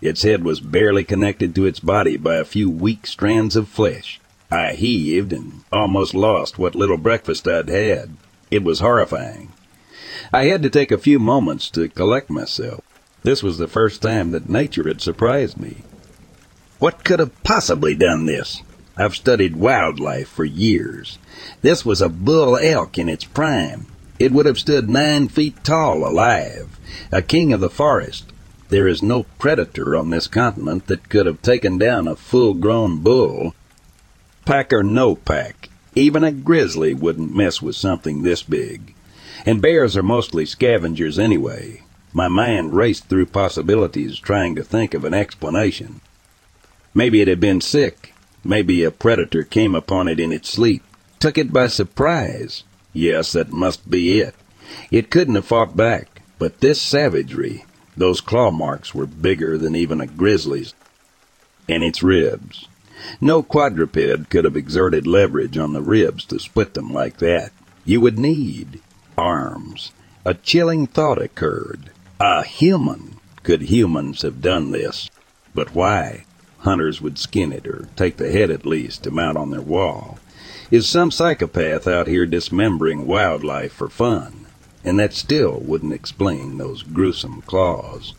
[0.00, 4.20] Its head was barely connected to its body by a few weak strands of flesh.
[4.50, 8.16] I heaved and almost lost what little breakfast I'd had.
[8.50, 9.52] It was horrifying.
[10.32, 12.80] I had to take a few moments to collect myself.
[13.22, 15.84] This was the first time that nature had surprised me.
[16.80, 18.62] What could have possibly done this?
[18.96, 21.20] I've studied wildlife for years.
[21.60, 23.86] This was a bull elk in its prime.
[24.22, 26.78] It would have stood nine feet tall alive,
[27.10, 28.32] a king of the forest.
[28.68, 32.98] There is no predator on this continent that could have taken down a full grown
[32.98, 33.52] bull.
[34.44, 38.94] Pack or no pack, even a grizzly wouldn't mess with something this big.
[39.44, 41.82] And bears are mostly scavengers anyway.
[42.12, 46.00] My mind raced through possibilities trying to think of an explanation.
[46.94, 48.14] Maybe it had been sick.
[48.44, 50.84] Maybe a predator came upon it in its sleep,
[51.18, 52.62] took it by surprise.
[52.92, 54.34] Yes, that must be it.
[54.90, 57.64] It couldn't have fought back, but this savagery,
[57.96, 60.74] those claw marks were bigger than even a grizzly's.
[61.68, 62.68] And its ribs.
[63.20, 67.52] No quadruped could have exerted leverage on the ribs to split them like that.
[67.84, 68.80] You would need
[69.18, 69.92] arms.
[70.24, 71.90] A chilling thought occurred.
[72.20, 73.16] A human.
[73.42, 75.10] Could humans have done this?
[75.54, 76.24] But why?
[76.58, 80.18] Hunters would skin it or take the head at least to mount on their wall.
[80.72, 84.46] Is some psychopath out here dismembering wildlife for fun?
[84.82, 88.14] And that still wouldn't explain those gruesome claws.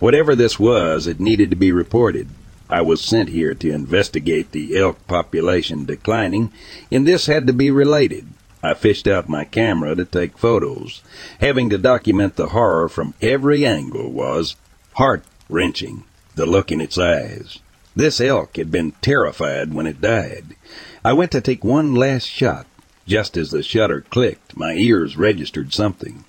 [0.00, 2.30] Whatever this was, it needed to be reported.
[2.68, 6.50] I was sent here to investigate the elk population declining,
[6.90, 8.26] and this had to be related.
[8.60, 11.00] I fished out my camera to take photos.
[11.40, 14.56] Having to document the horror from every angle was
[14.94, 16.02] heart wrenching,
[16.34, 17.60] the look in its eyes.
[17.94, 20.56] This elk had been terrified when it died.
[21.04, 22.66] I went to take one last shot.
[23.06, 26.24] Just as the shutter clicked, my ears registered something.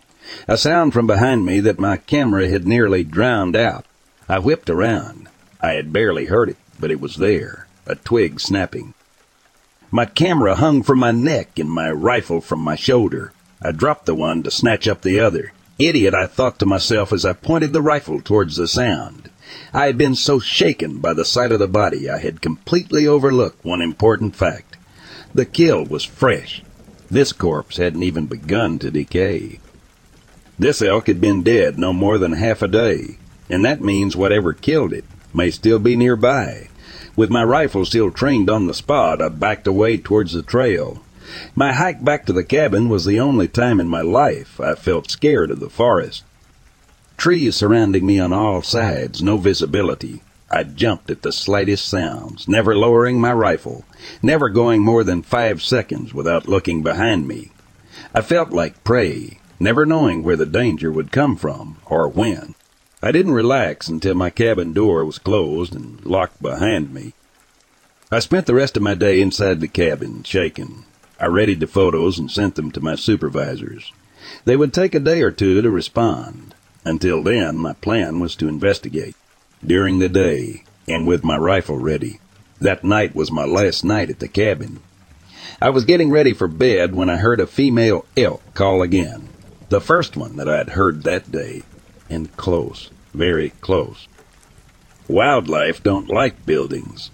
[0.48, 3.86] A sound from behind me that my camera had nearly drowned out.
[4.28, 5.28] I whipped around.
[5.62, 8.96] I had barely heard it, but it was there, a twig snapping.
[9.92, 13.32] My camera hung from my neck and my rifle from my shoulder.
[13.62, 15.54] I dropped the one to snatch up the other.
[15.78, 19.30] Idiot, I thought to myself as I pointed the rifle towards the sound.
[19.74, 23.66] I had been so shaken by the sight of the body I had completely overlooked
[23.66, 24.78] one important fact.
[25.34, 26.64] The kill was fresh.
[27.10, 29.60] This corpse hadn't even begun to decay.
[30.58, 33.18] This elk had been dead no more than half a day,
[33.50, 36.70] and that means whatever killed it may still be nearby.
[37.16, 41.04] With my rifle still trained on the spot, I backed away towards the trail.
[41.56, 45.10] My hike back to the cabin was the only time in my life I felt
[45.10, 46.24] scared of the forest.
[47.18, 50.22] Trees surrounding me on all sides, no visibility.
[50.52, 53.86] I jumped at the slightest sounds, never lowering my rifle,
[54.22, 57.52] never going more than five seconds without looking behind me.
[58.14, 62.56] I felt like prey, never knowing where the danger would come from or when.
[63.02, 67.14] I didn't relax until my cabin door was closed and locked behind me.
[68.12, 70.86] I spent the rest of my day inside the cabin, shaken.
[71.20, 73.92] I readied the photos and sent them to my supervisors.
[74.46, 76.53] They would take a day or two to respond.
[76.86, 79.16] Until then, my plan was to investigate.
[79.66, 82.20] During the day, and with my rifle ready.
[82.60, 84.80] That night was my last night at the cabin.
[85.62, 89.30] I was getting ready for bed when I heard a female elk call again.
[89.70, 91.64] The first one that I had heard that day
[92.10, 94.08] and close, very close.
[95.08, 97.12] Wildlife don't like buildings.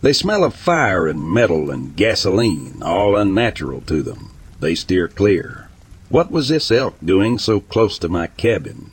[0.00, 4.30] They smell of fire and metal and gasoline, all unnatural to them.
[4.60, 5.68] They steer clear.
[6.08, 8.91] What was this elk doing so close to my cabin?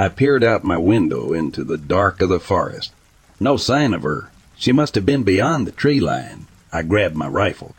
[0.00, 2.92] I peered out my window into the dark of the forest.
[3.40, 4.30] No sign of her.
[4.56, 6.46] She must have been beyond the tree line.
[6.72, 7.74] I grabbed my rifle.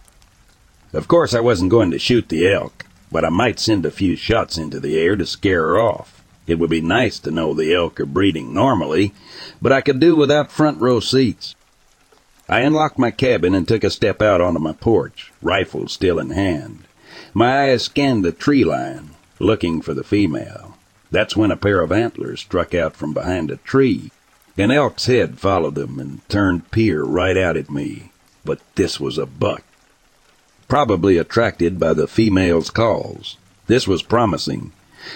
[0.92, 4.18] Of course, I wasn't going to shoot the elk, but I might send a few
[4.18, 6.22] shots into the air to scare her off.
[6.46, 9.14] It would be nice to know the elk are breeding normally,
[9.62, 11.56] but I could do without front row seats.
[12.50, 16.32] I unlocked my cabin and took a step out onto my porch, rifle still in
[16.32, 16.86] hand.
[17.34, 20.69] My eyes scanned the tree line, looking for the female.
[21.12, 24.12] That's when a pair of antlers struck out from behind a tree.
[24.58, 28.12] An elk's head followed them and turned peer right out at me.
[28.44, 29.64] But this was a buck.
[30.68, 33.38] Probably attracted by the female's calls.
[33.68, 34.72] This was promising,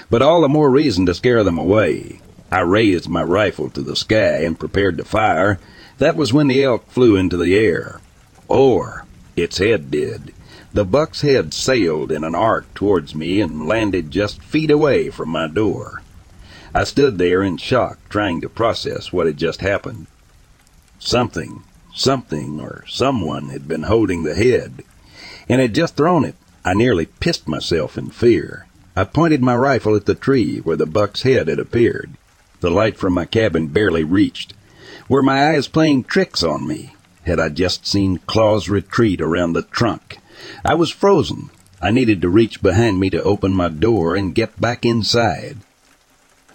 [0.09, 2.21] but all the more reason to scare them away.
[2.51, 5.59] I raised my rifle to the sky and prepared to fire.
[5.97, 7.99] That was when the elk flew into the air.
[8.47, 10.33] Or its head did.
[10.74, 15.30] The buck's head sailed in an arc towards me and landed just feet away from
[15.30, 16.01] my door.
[16.74, 20.07] I stood there in shock, trying to process what had just happened.
[20.97, 21.61] Something,
[21.93, 24.84] something, or someone had been holding the head,
[25.47, 26.36] and had just thrown it.
[26.65, 28.65] I nearly pissed myself in fear.
[28.95, 32.13] I pointed my rifle at the tree where the buck's head had appeared.
[32.61, 34.55] The light from my cabin barely reached.
[35.07, 36.95] Were my eyes playing tricks on me?
[37.28, 40.17] Had I just seen claws retreat around the trunk?
[40.66, 41.49] I was frozen.
[41.82, 45.57] I needed to reach behind me to open my door and get back inside.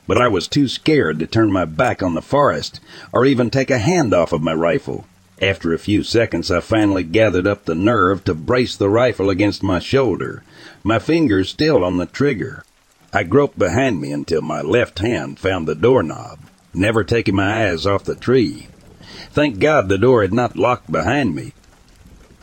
[0.06, 2.80] But I was too scared to turn my back on the forest
[3.12, 5.04] or even take a hand off of my rifle.
[5.42, 9.62] After a few seconds, I finally gathered up the nerve to brace the rifle against
[9.62, 10.42] my shoulder,
[10.82, 12.64] my fingers still on the trigger.
[13.12, 16.38] I groped behind me until my left hand found the doorknob,
[16.72, 18.68] never taking my eyes off the tree.
[19.30, 21.52] Thank God the door had not locked behind me.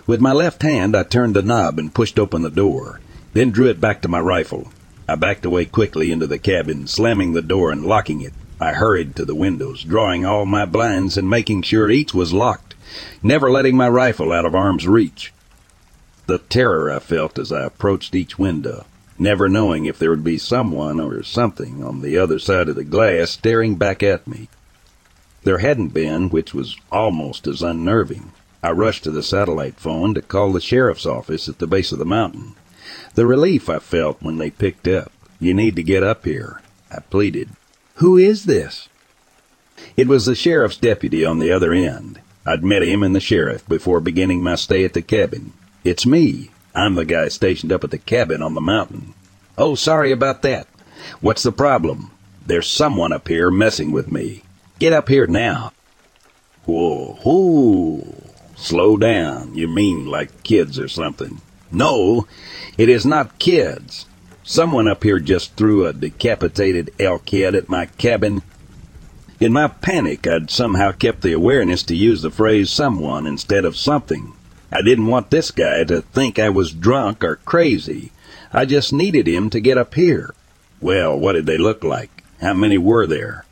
[0.08, 3.00] With my left hand, I turned the knob and pushed open the door,
[3.34, 4.72] then drew it back to my rifle.
[5.08, 8.34] I backed away quickly into the cabin, slamming the door and locking it.
[8.60, 12.76] I hurried to the windows, drawing all my blinds and making sure each was locked,
[13.24, 15.34] never letting my rifle out of arm's reach.
[16.28, 18.86] The terror I felt as I approached each window,
[19.18, 22.84] never knowing if there would be someone or something on the other side of the
[22.84, 24.50] glass staring back at me.
[25.44, 28.32] There hadn't been, which was almost as unnerving.
[28.66, 32.00] I rushed to the satellite phone to call the sheriff's office at the base of
[32.00, 32.56] the mountain.
[33.14, 35.12] The relief I felt when they picked up.
[35.40, 36.64] You need to get up here.
[36.92, 37.50] I pleaded.
[37.98, 38.90] Who is this?
[39.96, 42.20] It was the sheriff's deputy on the other end.
[42.44, 45.54] I'd met him and the sheriff before beginning my stay at the cabin.
[45.84, 46.50] It's me.
[46.74, 49.14] I'm the guy stationed up at the cabin on the mountain.
[49.60, 50.66] Oh, sorry about that.
[51.22, 52.10] What's the problem?
[52.44, 54.42] There's someone up here messing with me.
[54.80, 55.72] Get up here now.
[56.66, 58.25] Whoa, whoa.
[58.56, 59.56] Slow down.
[59.56, 61.42] You mean like kids or something.
[61.72, 62.28] No,
[62.78, 64.06] it is not kids.
[64.44, 68.44] Someone up here just threw a decapitated elk head at my cabin.
[69.40, 73.76] In my panic, I'd somehow kept the awareness to use the phrase someone instead of
[73.76, 74.34] something.
[74.72, 78.12] I didn't want this guy to think I was drunk or crazy.
[78.54, 80.34] I just needed him to get up here.
[80.80, 82.24] Well, what did they look like?
[82.40, 83.46] How many were there?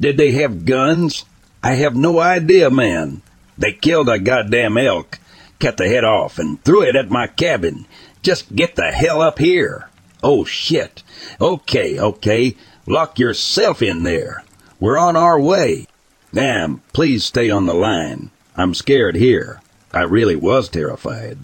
[0.00, 1.24] Did they have guns?
[1.62, 3.22] I have no idea, man.
[3.62, 5.20] They killed a goddamn elk,
[5.60, 7.86] cut the head off, and threw it at my cabin.
[8.20, 9.88] Just get the hell up here.
[10.20, 11.04] Oh, shit.
[11.40, 12.56] Okay, okay.
[12.88, 14.42] Lock yourself in there.
[14.80, 15.86] We're on our way.
[16.34, 18.30] Damn, please stay on the line.
[18.56, 19.60] I'm scared here.
[19.92, 21.38] I really was terrified.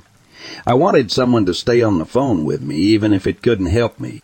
[0.67, 4.01] I wanted someone to stay on the phone with me, even if it couldn't help
[4.01, 4.23] me.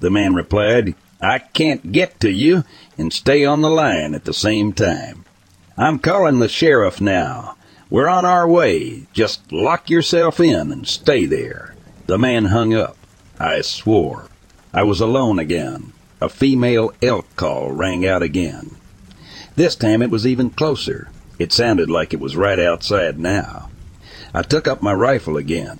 [0.00, 2.64] The man replied, I can't get to you
[2.98, 5.19] and stay on the line at the same time.
[5.80, 7.56] I'm calling the sheriff now.
[7.88, 9.06] We're on our way.
[9.14, 11.74] Just lock yourself in and stay there.
[12.04, 12.98] The man hung up.
[13.38, 14.26] I swore.
[14.74, 15.94] I was alone again.
[16.20, 18.76] A female elk call rang out again.
[19.56, 21.08] This time it was even closer.
[21.38, 23.70] It sounded like it was right outside now.
[24.34, 25.78] I took up my rifle again.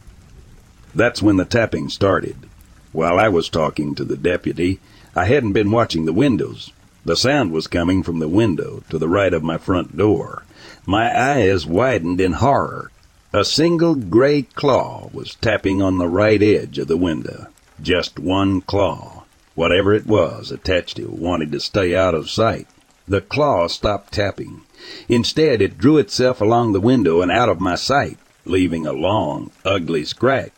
[0.95, 2.49] That's when the tapping started.
[2.93, 4.81] While I was talking to the deputy,
[5.15, 6.73] I hadn't been watching the windows.
[7.05, 10.43] The sound was coming from the window to the right of my front door.
[10.85, 12.91] My eyes widened in horror.
[13.33, 17.47] A single gray claw was tapping on the right edge of the window.
[17.81, 19.25] Just one claw.
[19.55, 22.67] Whatever it was attached to wanted to stay out of sight.
[23.09, 24.63] The claw stopped tapping.
[25.09, 29.51] Instead, it drew itself along the window and out of my sight, leaving a long,
[29.65, 30.53] ugly scratch.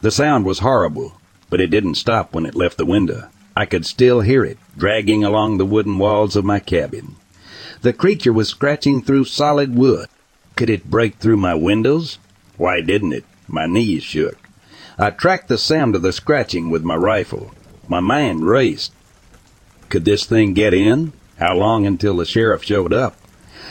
[0.00, 3.28] The sound was horrible, but it didn't stop when it left the window.
[3.60, 7.16] I could still hear it, dragging along the wooden walls of my cabin.
[7.82, 10.08] The creature was scratching through solid wood.
[10.56, 12.18] Could it break through my windows?
[12.56, 13.26] Why didn't it?
[13.46, 14.38] My knees shook.
[14.98, 17.50] I tracked the sound of the scratching with my rifle.
[17.86, 18.94] My mind raced.
[19.90, 21.12] Could this thing get in?
[21.38, 23.14] How long until the sheriff showed up?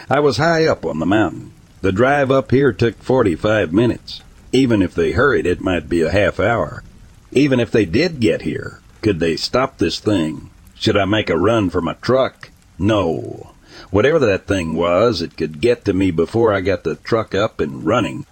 [0.07, 1.51] I was high up on the mountain.
[1.81, 4.21] The drive up here took 45 minutes.
[4.51, 6.83] Even if they hurried, it might be a half hour.
[7.31, 10.49] Even if they did get here, could they stop this thing?
[10.75, 12.49] Should I make a run for my truck?
[12.77, 13.51] No.
[13.91, 17.59] Whatever that thing was, it could get to me before I got the truck up
[17.59, 18.25] and running.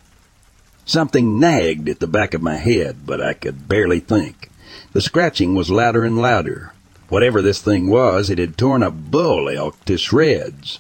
[0.86, 4.50] Something nagged at the back of my head, but I could barely think.
[4.94, 6.74] The scratching was louder and louder.
[7.10, 10.80] Whatever this thing was, it had torn a bull elk to shreds.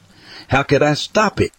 [0.49, 1.51] How could I stop it?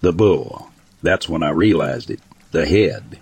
[0.00, 0.70] The bull.
[1.02, 2.20] That's when I realized it.
[2.50, 3.18] The head.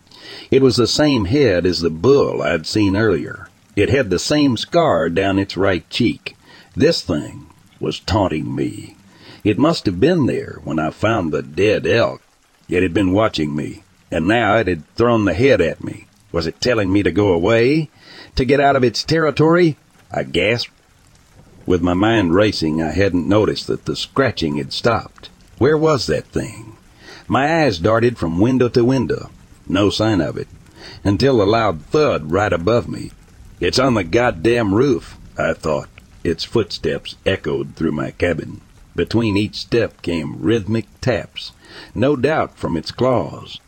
[0.51, 3.49] It was the same head as the bull I'd seen earlier.
[3.75, 6.37] It had the same scar down its right cheek.
[6.77, 7.47] This thing
[7.81, 8.97] was taunting me.
[9.45, 12.23] It must have been there when I found the dead elk.
[12.69, 16.07] It had been watching me, and now it had thrown the head at me.
[16.33, 17.89] Was it telling me to go away?
[18.37, 19.77] To get out of its territory?
[20.11, 20.73] I gasped.
[21.65, 25.31] With my mind racing, I hadn't noticed that the scratching had stopped.
[25.59, 26.77] Where was that thing?
[27.27, 29.31] My eyes darted from window to window.
[29.67, 30.49] No sign of it.
[31.05, 33.13] Until a loud thud right above me.
[33.63, 35.89] It's on the goddamn roof, I thought.
[36.25, 38.61] Its footsteps echoed through my cabin.
[38.97, 41.53] Between each step came rhythmic taps,
[41.95, 43.61] no doubt from its claws.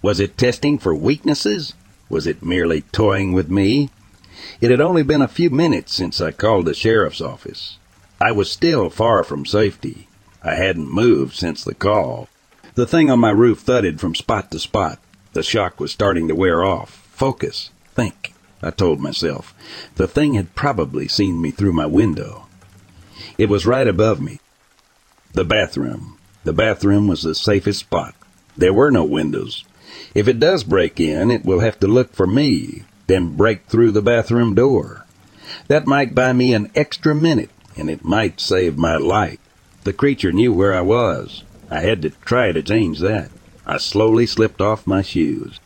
[0.00, 1.74] Was it testing for weaknesses?
[2.08, 3.90] Was it merely toying with me?
[4.62, 7.76] It had only been a few minutes since I called the sheriff's office.
[8.18, 10.08] I was still far from safety.
[10.42, 12.30] I hadn't moved since the call.
[12.76, 14.98] The thing on my roof thudded from spot to spot.
[15.34, 17.06] The shock was starting to wear off.
[17.12, 17.68] Focus.
[17.94, 18.31] Think,
[18.62, 19.54] I told myself.
[19.96, 22.46] The thing had probably seen me through my window.
[23.36, 24.40] It was right above me.
[25.32, 26.18] The bathroom.
[26.44, 28.14] The bathroom was the safest spot.
[28.56, 29.64] There were no windows.
[30.14, 33.92] If it does break in, it will have to look for me, then break through
[33.92, 35.06] the bathroom door.
[35.68, 39.38] That might buy me an extra minute, and it might save my life.
[39.84, 41.44] The creature knew where I was.
[41.70, 43.30] I had to try to change that.
[43.66, 45.58] I slowly slipped off my shoes.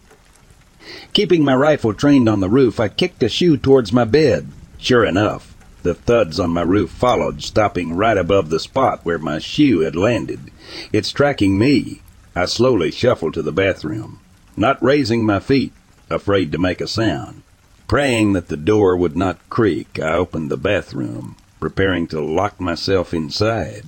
[1.12, 4.48] Keeping my rifle trained on the roof, I kicked a shoe towards my bed.
[4.78, 9.38] Sure enough, the thuds on my roof followed, stopping right above the spot where my
[9.38, 10.50] shoe had landed.
[10.92, 12.02] It's tracking me.
[12.34, 14.18] I slowly shuffled to the bathroom,
[14.56, 15.72] not raising my feet,
[16.10, 17.42] afraid to make a sound.
[17.88, 23.14] Praying that the door would not creak, I opened the bathroom, preparing to lock myself
[23.14, 23.84] inside.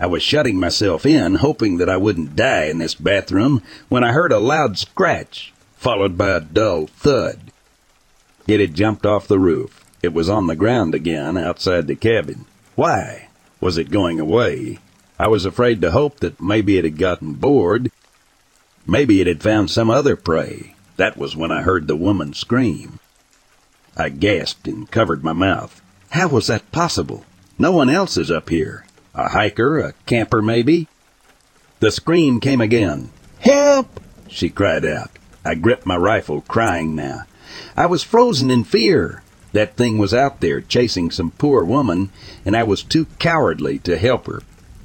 [0.00, 4.12] I was shutting myself in, hoping that I wouldn't die in this bathroom, when I
[4.12, 7.38] heard a loud scratch, followed by a dull thud.
[8.46, 9.84] It had jumped off the roof.
[10.02, 12.44] It was on the ground again outside the cabin.
[12.74, 13.28] Why?
[13.60, 14.78] Was it going away?
[15.18, 17.90] I was afraid to hope that maybe it had gotten bored.
[18.86, 20.74] Maybe it had found some other prey.
[20.96, 22.98] That was when I heard the woman scream.
[23.96, 25.80] I gasped and covered my mouth.
[26.10, 27.24] How was that possible?
[27.58, 28.86] No one else is up here.
[29.14, 30.88] A hiker, a camper maybe?
[31.80, 33.10] The scream came again.
[33.40, 34.00] Help!
[34.28, 35.10] she cried out.
[35.48, 37.22] I gripped my rifle, crying now.
[37.74, 39.22] I was frozen in fear.
[39.54, 42.10] That thing was out there chasing some poor woman,
[42.44, 44.42] and I was too cowardly to help her.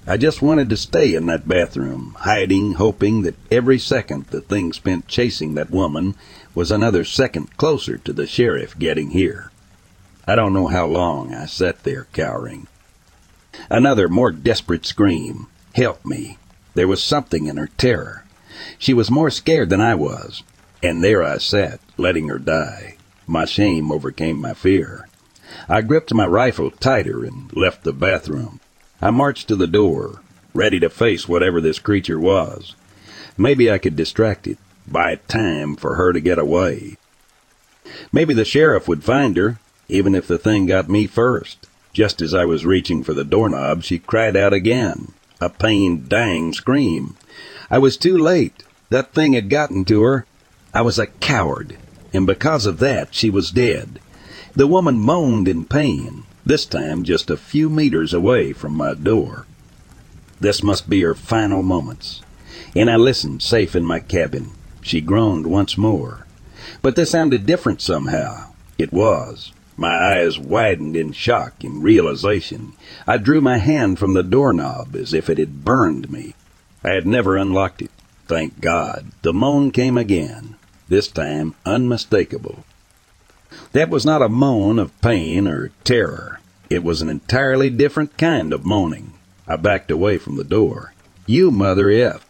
[0.08, 4.72] I just wanted to stay in that bathroom, hiding, hoping that every second the thing
[4.72, 6.16] spent chasing that woman
[6.56, 9.52] was another second closer to the sheriff getting here.
[10.26, 12.68] I don't know how long I sat there cowering.
[13.70, 15.48] Another more desperate scream.
[15.76, 16.38] Help me.
[16.74, 18.24] There was something in her terror.
[18.78, 20.42] She was more scared than I was.
[20.84, 22.98] And there I sat, letting her die.
[23.26, 25.08] My shame overcame my fear.
[25.70, 28.60] I gripped my rifle tighter and left the bathroom.
[29.02, 30.22] I marched to the door,
[30.54, 32.76] ready to face whatever this creature was.
[33.38, 36.98] Maybe I could distract it, buy time for her to get away.
[38.12, 41.68] Maybe the sheriff would find her, even if the thing got me first.
[41.94, 46.52] Just as I was reaching for the doorknob, she cried out again, a pained, dying
[46.52, 47.16] scream.
[47.70, 48.64] I was too late.
[48.90, 50.26] That thing had gotten to her.
[50.74, 51.78] I was a coward,
[52.14, 54.00] and because of that, she was dead.
[54.56, 59.46] The woman moaned in pain, this time just a few meters away from my door.
[60.40, 62.22] This must be her final moments.
[62.76, 64.52] And I listened, safe in my cabin.
[64.82, 66.26] She groaned once more.
[66.82, 68.54] But this sounded different somehow.
[68.78, 69.54] It was.
[69.78, 72.74] My eyes widened in shock and realization.
[73.08, 76.36] I drew my hand from the doorknob as if it had burned me.
[76.84, 77.92] I had never unlocked it.
[78.28, 79.12] Thank God.
[79.22, 80.56] The moan came again,
[80.88, 82.64] this time unmistakable.
[83.72, 86.40] That was not a moan of pain or terror.
[86.70, 89.14] It was an entirely different kind of moaning.
[89.48, 90.94] I backed away from the door.
[91.26, 92.26] You mother F.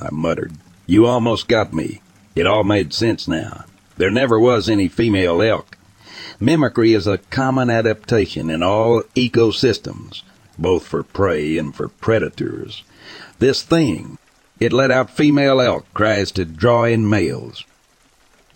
[0.00, 0.52] I muttered.
[0.86, 2.00] You almost got me.
[2.34, 3.64] It all made sense now.
[3.96, 5.76] There never was any female elk.
[6.38, 10.22] Mimicry is a common adaptation in all ecosystems,
[10.58, 12.82] both for prey and for predators.
[13.40, 14.16] This thing,
[14.60, 17.64] it let out female elk cries to draw in males.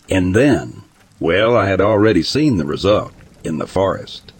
[0.09, 0.83] And then,
[1.19, 3.11] well, I had already seen the result
[3.43, 4.31] in the forest.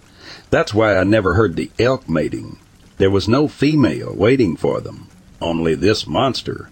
[0.52, 2.60] That's why I never heard the elk mating.
[2.98, 5.08] There was no female waiting for them,
[5.42, 6.70] only this monster.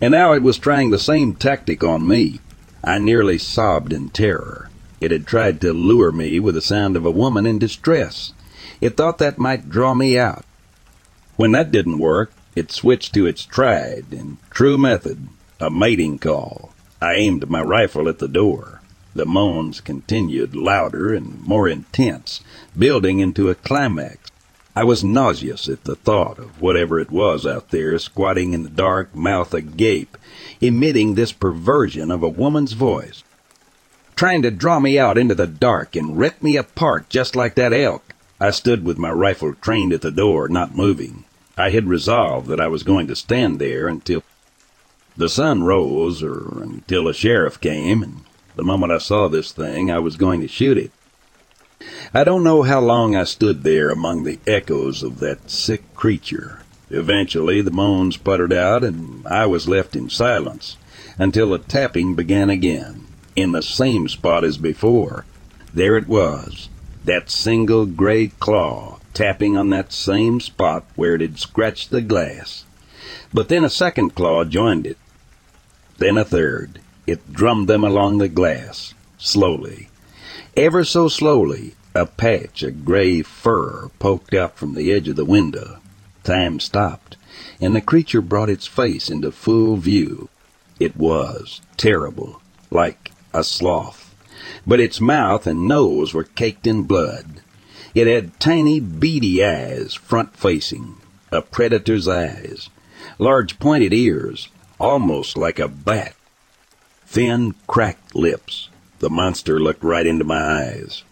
[0.00, 2.40] And now it was trying the same tactic on me.
[2.84, 4.68] I nearly sobbed in terror.
[5.00, 8.32] It had tried to lure me with the sound of a woman in distress.
[8.80, 10.44] It thought that might draw me out.
[11.36, 15.28] When that didn't work, it switched to its tried and true method,
[15.60, 16.72] a mating call.
[17.00, 18.80] I aimed my rifle at the door.
[19.14, 22.40] The moans continued louder and more intense,
[22.76, 24.30] building into a climax.
[24.76, 28.70] I was nauseous at the thought of whatever it was out there squatting in the
[28.70, 30.16] dark, mouth agape,
[30.60, 33.22] emitting this perversion of a woman's voice
[34.16, 37.72] trying to draw me out into the dark and rip me apart just like that
[37.72, 38.14] elk.
[38.40, 41.23] I stood with my rifle trained at the door, not moving.
[41.56, 44.22] I had resolved that I was going to stand there until
[45.16, 48.20] the sun rose or until a sheriff came, and
[48.56, 50.90] the moment I saw this thing, I was going to shoot it.
[52.12, 56.60] I don't know how long I stood there among the echoes of that sick creature.
[56.90, 60.76] Eventually, the moans sputtered out, and I was left in silence
[61.18, 65.24] until the tapping began again in the same spot as before.
[65.72, 66.68] There it was,
[67.04, 72.64] that single gray claw, tapping on that same spot where it had scratched the glass.
[73.32, 74.98] But then a second claw joined it.
[75.98, 76.80] Then a third.
[77.06, 79.88] It drummed them along the glass, slowly.
[80.56, 85.24] Ever so slowly, a patch of gray fur poked out from the edge of the
[85.24, 85.78] window.
[86.24, 87.16] Time stopped,
[87.60, 90.28] and the creature brought its face into full view.
[90.80, 92.40] It was terrible,
[92.70, 94.14] like a sloth,
[94.66, 97.33] but its mouth and nose were caked in blood.
[97.94, 100.96] It had tiny, beady eyes, front facing,
[101.30, 102.68] a predator's eyes,
[103.20, 104.48] large pointed ears,
[104.80, 106.16] almost like a bat.
[107.06, 108.68] Thin, cracked lips.
[108.98, 111.04] The monster looked right into my eyes.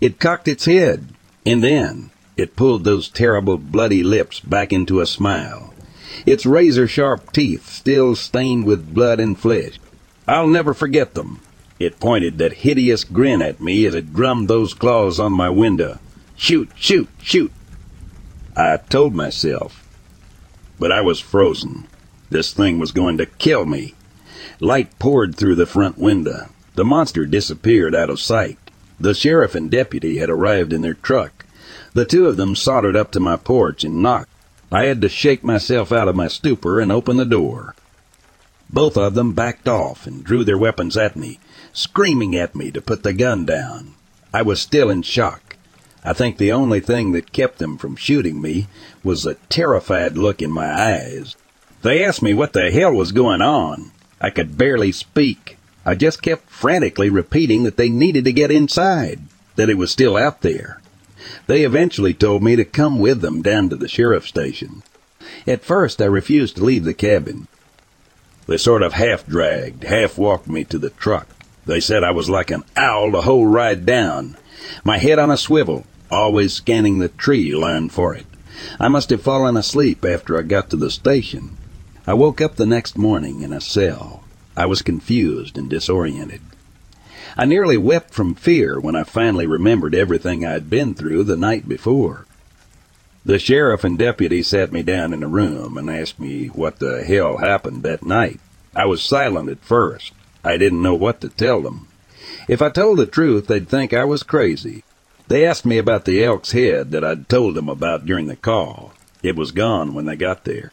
[0.00, 1.08] It cocked its head,
[1.44, 5.74] and then it pulled those terrible bloody lips back into a smile.
[6.26, 9.80] Its razor sharp teeth still stained with blood and flesh.
[10.28, 11.40] I'll never forget them.
[11.80, 15.98] It pointed that hideous grin at me as it drummed those claws on my window.
[16.42, 17.52] Shoot, shoot, shoot.
[18.56, 19.86] I told myself.
[20.78, 21.86] But I was frozen.
[22.30, 23.92] This thing was going to kill me.
[24.58, 26.48] Light poured through the front window.
[26.76, 28.56] The monster disappeared out of sight.
[28.98, 31.44] The sheriff and deputy had arrived in their truck.
[31.92, 34.30] The two of them sauntered up to my porch and knocked.
[34.72, 37.74] I had to shake myself out of my stupor and open the door.
[38.70, 41.38] Both of them backed off and drew their weapons at me,
[41.74, 43.92] screaming at me to put the gun down.
[44.32, 45.49] I was still in shock.
[46.02, 48.68] I think the only thing that kept them from shooting me
[49.04, 51.36] was a terrified look in my eyes.
[51.82, 53.90] They asked me what the hell was going on.
[54.20, 55.58] I could barely speak.
[55.84, 59.20] I just kept frantically repeating that they needed to get inside,
[59.56, 60.80] that it was still out there.
[61.46, 64.82] They eventually told me to come with them down to the sheriff's station.
[65.46, 67.46] At first I refused to leave the cabin.
[68.46, 71.28] They sort of half dragged, half walked me to the truck.
[71.66, 74.36] They said I was like an owl the whole ride down,
[74.82, 78.26] my head on a swivel, always scanning the tree line for it.
[78.78, 81.56] I must have fallen asleep after I got to the station.
[82.06, 84.24] I woke up the next morning in a cell.
[84.56, 86.40] I was confused and disoriented.
[87.36, 91.68] I nearly wept from fear when I finally remembered everything I'd been through the night
[91.68, 92.26] before.
[93.24, 97.04] The sheriff and deputy sat me down in a room and asked me what the
[97.04, 98.40] hell happened that night.
[98.74, 100.12] I was silent at first.
[100.42, 101.86] I didn't know what to tell them.
[102.48, 104.84] If I told the truth, they'd think I was crazy.
[105.30, 108.94] They asked me about the elk's head that I'd told them about during the call.
[109.22, 110.72] It was gone when they got there.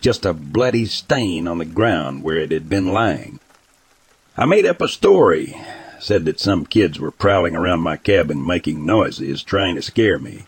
[0.00, 3.40] Just a bloody stain on the ground where it had been lying.
[4.38, 5.54] I made up a story,
[6.00, 10.46] said that some kids were prowling around my cabin making noises, trying to scare me.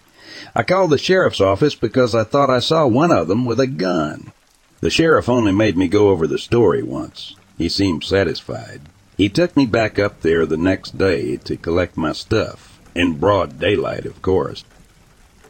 [0.57, 3.67] I called the sheriff's office because I thought I saw one of them with a
[3.67, 4.33] gun.
[4.81, 7.37] The sheriff only made me go over the story once.
[7.59, 8.81] He seemed satisfied.
[9.19, 12.70] He took me back up there the next day to collect my stuff.
[12.95, 14.65] In broad daylight, of course.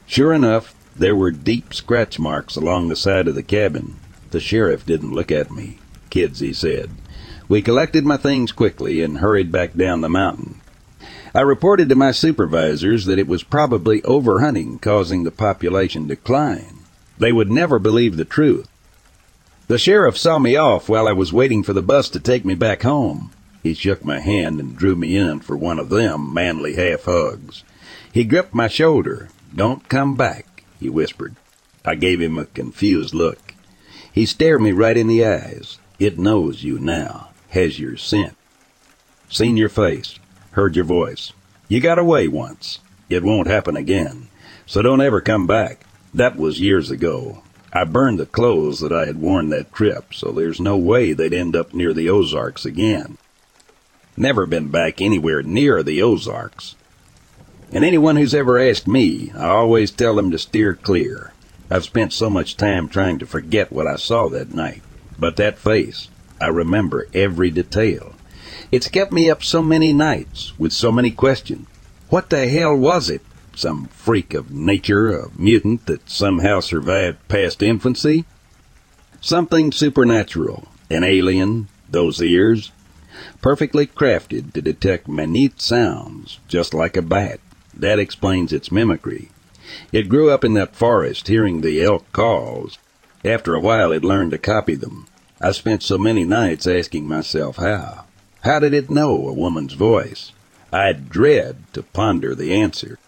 [0.07, 3.97] Sure enough, there were deep scratch marks along the side of the cabin.
[4.30, 5.78] The sheriff didn't look at me.
[6.11, 6.91] Kids, he said.
[7.49, 10.61] We collected my things quickly and hurried back down the mountain.
[11.34, 16.80] I reported to my supervisors that it was probably overhunting causing the population decline.
[17.18, 18.68] They would never believe the truth.
[19.68, 22.55] The sheriff saw me off while I was waiting for the bus to take me
[22.55, 23.30] back home.
[23.62, 27.62] He shook my hand and drew me in for one of them manly half hugs.
[28.12, 29.28] He gripped my shoulder.
[29.54, 31.36] Don't come back, he whispered.
[31.84, 33.54] I gave him a confused look.
[34.12, 35.78] He stared me right in the eyes.
[35.98, 38.36] It knows you now, has your scent.
[39.28, 40.18] Seen your face,
[40.52, 41.32] heard your voice.
[41.68, 42.80] You got away once.
[43.08, 44.28] It won't happen again.
[44.66, 45.84] So don't ever come back.
[46.14, 47.42] That was years ago.
[47.72, 51.32] I burned the clothes that I had worn that trip, so there's no way they'd
[51.32, 53.16] end up near the Ozarks again.
[54.20, 56.74] Never been back anywhere near the Ozarks.
[57.72, 61.32] And anyone who's ever asked me, I always tell them to steer clear.
[61.70, 64.82] I've spent so much time trying to forget what I saw that night.
[65.18, 66.08] But that face,
[66.38, 68.14] I remember every detail.
[68.70, 71.66] It's kept me up so many nights with so many questions.
[72.10, 73.22] What the hell was it?
[73.56, 78.26] Some freak of nature, a mutant that somehow survived past infancy?
[79.22, 82.70] Something supernatural, an alien, those ears,
[83.40, 87.40] perfectly crafted to detect minute sounds, just like a bat.
[87.74, 89.30] That explains its mimicry.
[89.92, 92.78] It grew up in that forest hearing the elk calls.
[93.24, 95.06] After a while it learned to copy them.
[95.40, 98.04] I spent so many nights asking myself how.
[98.42, 100.32] How did it know a woman's voice?
[100.72, 102.98] I dread to ponder the answer.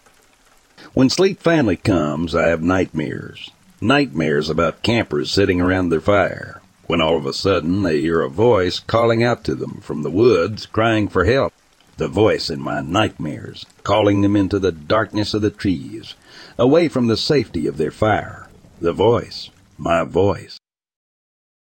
[0.93, 3.51] When sleep finally comes, I have nightmares.
[3.79, 8.29] Nightmares about campers sitting around their fire, when all of a sudden they hear a
[8.29, 11.53] voice calling out to them from the woods, crying for help.
[11.97, 16.15] The voice in my nightmares, calling them into the darkness of the trees,
[16.57, 18.47] away from the safety of their fire.
[18.81, 20.59] The voice, my voice.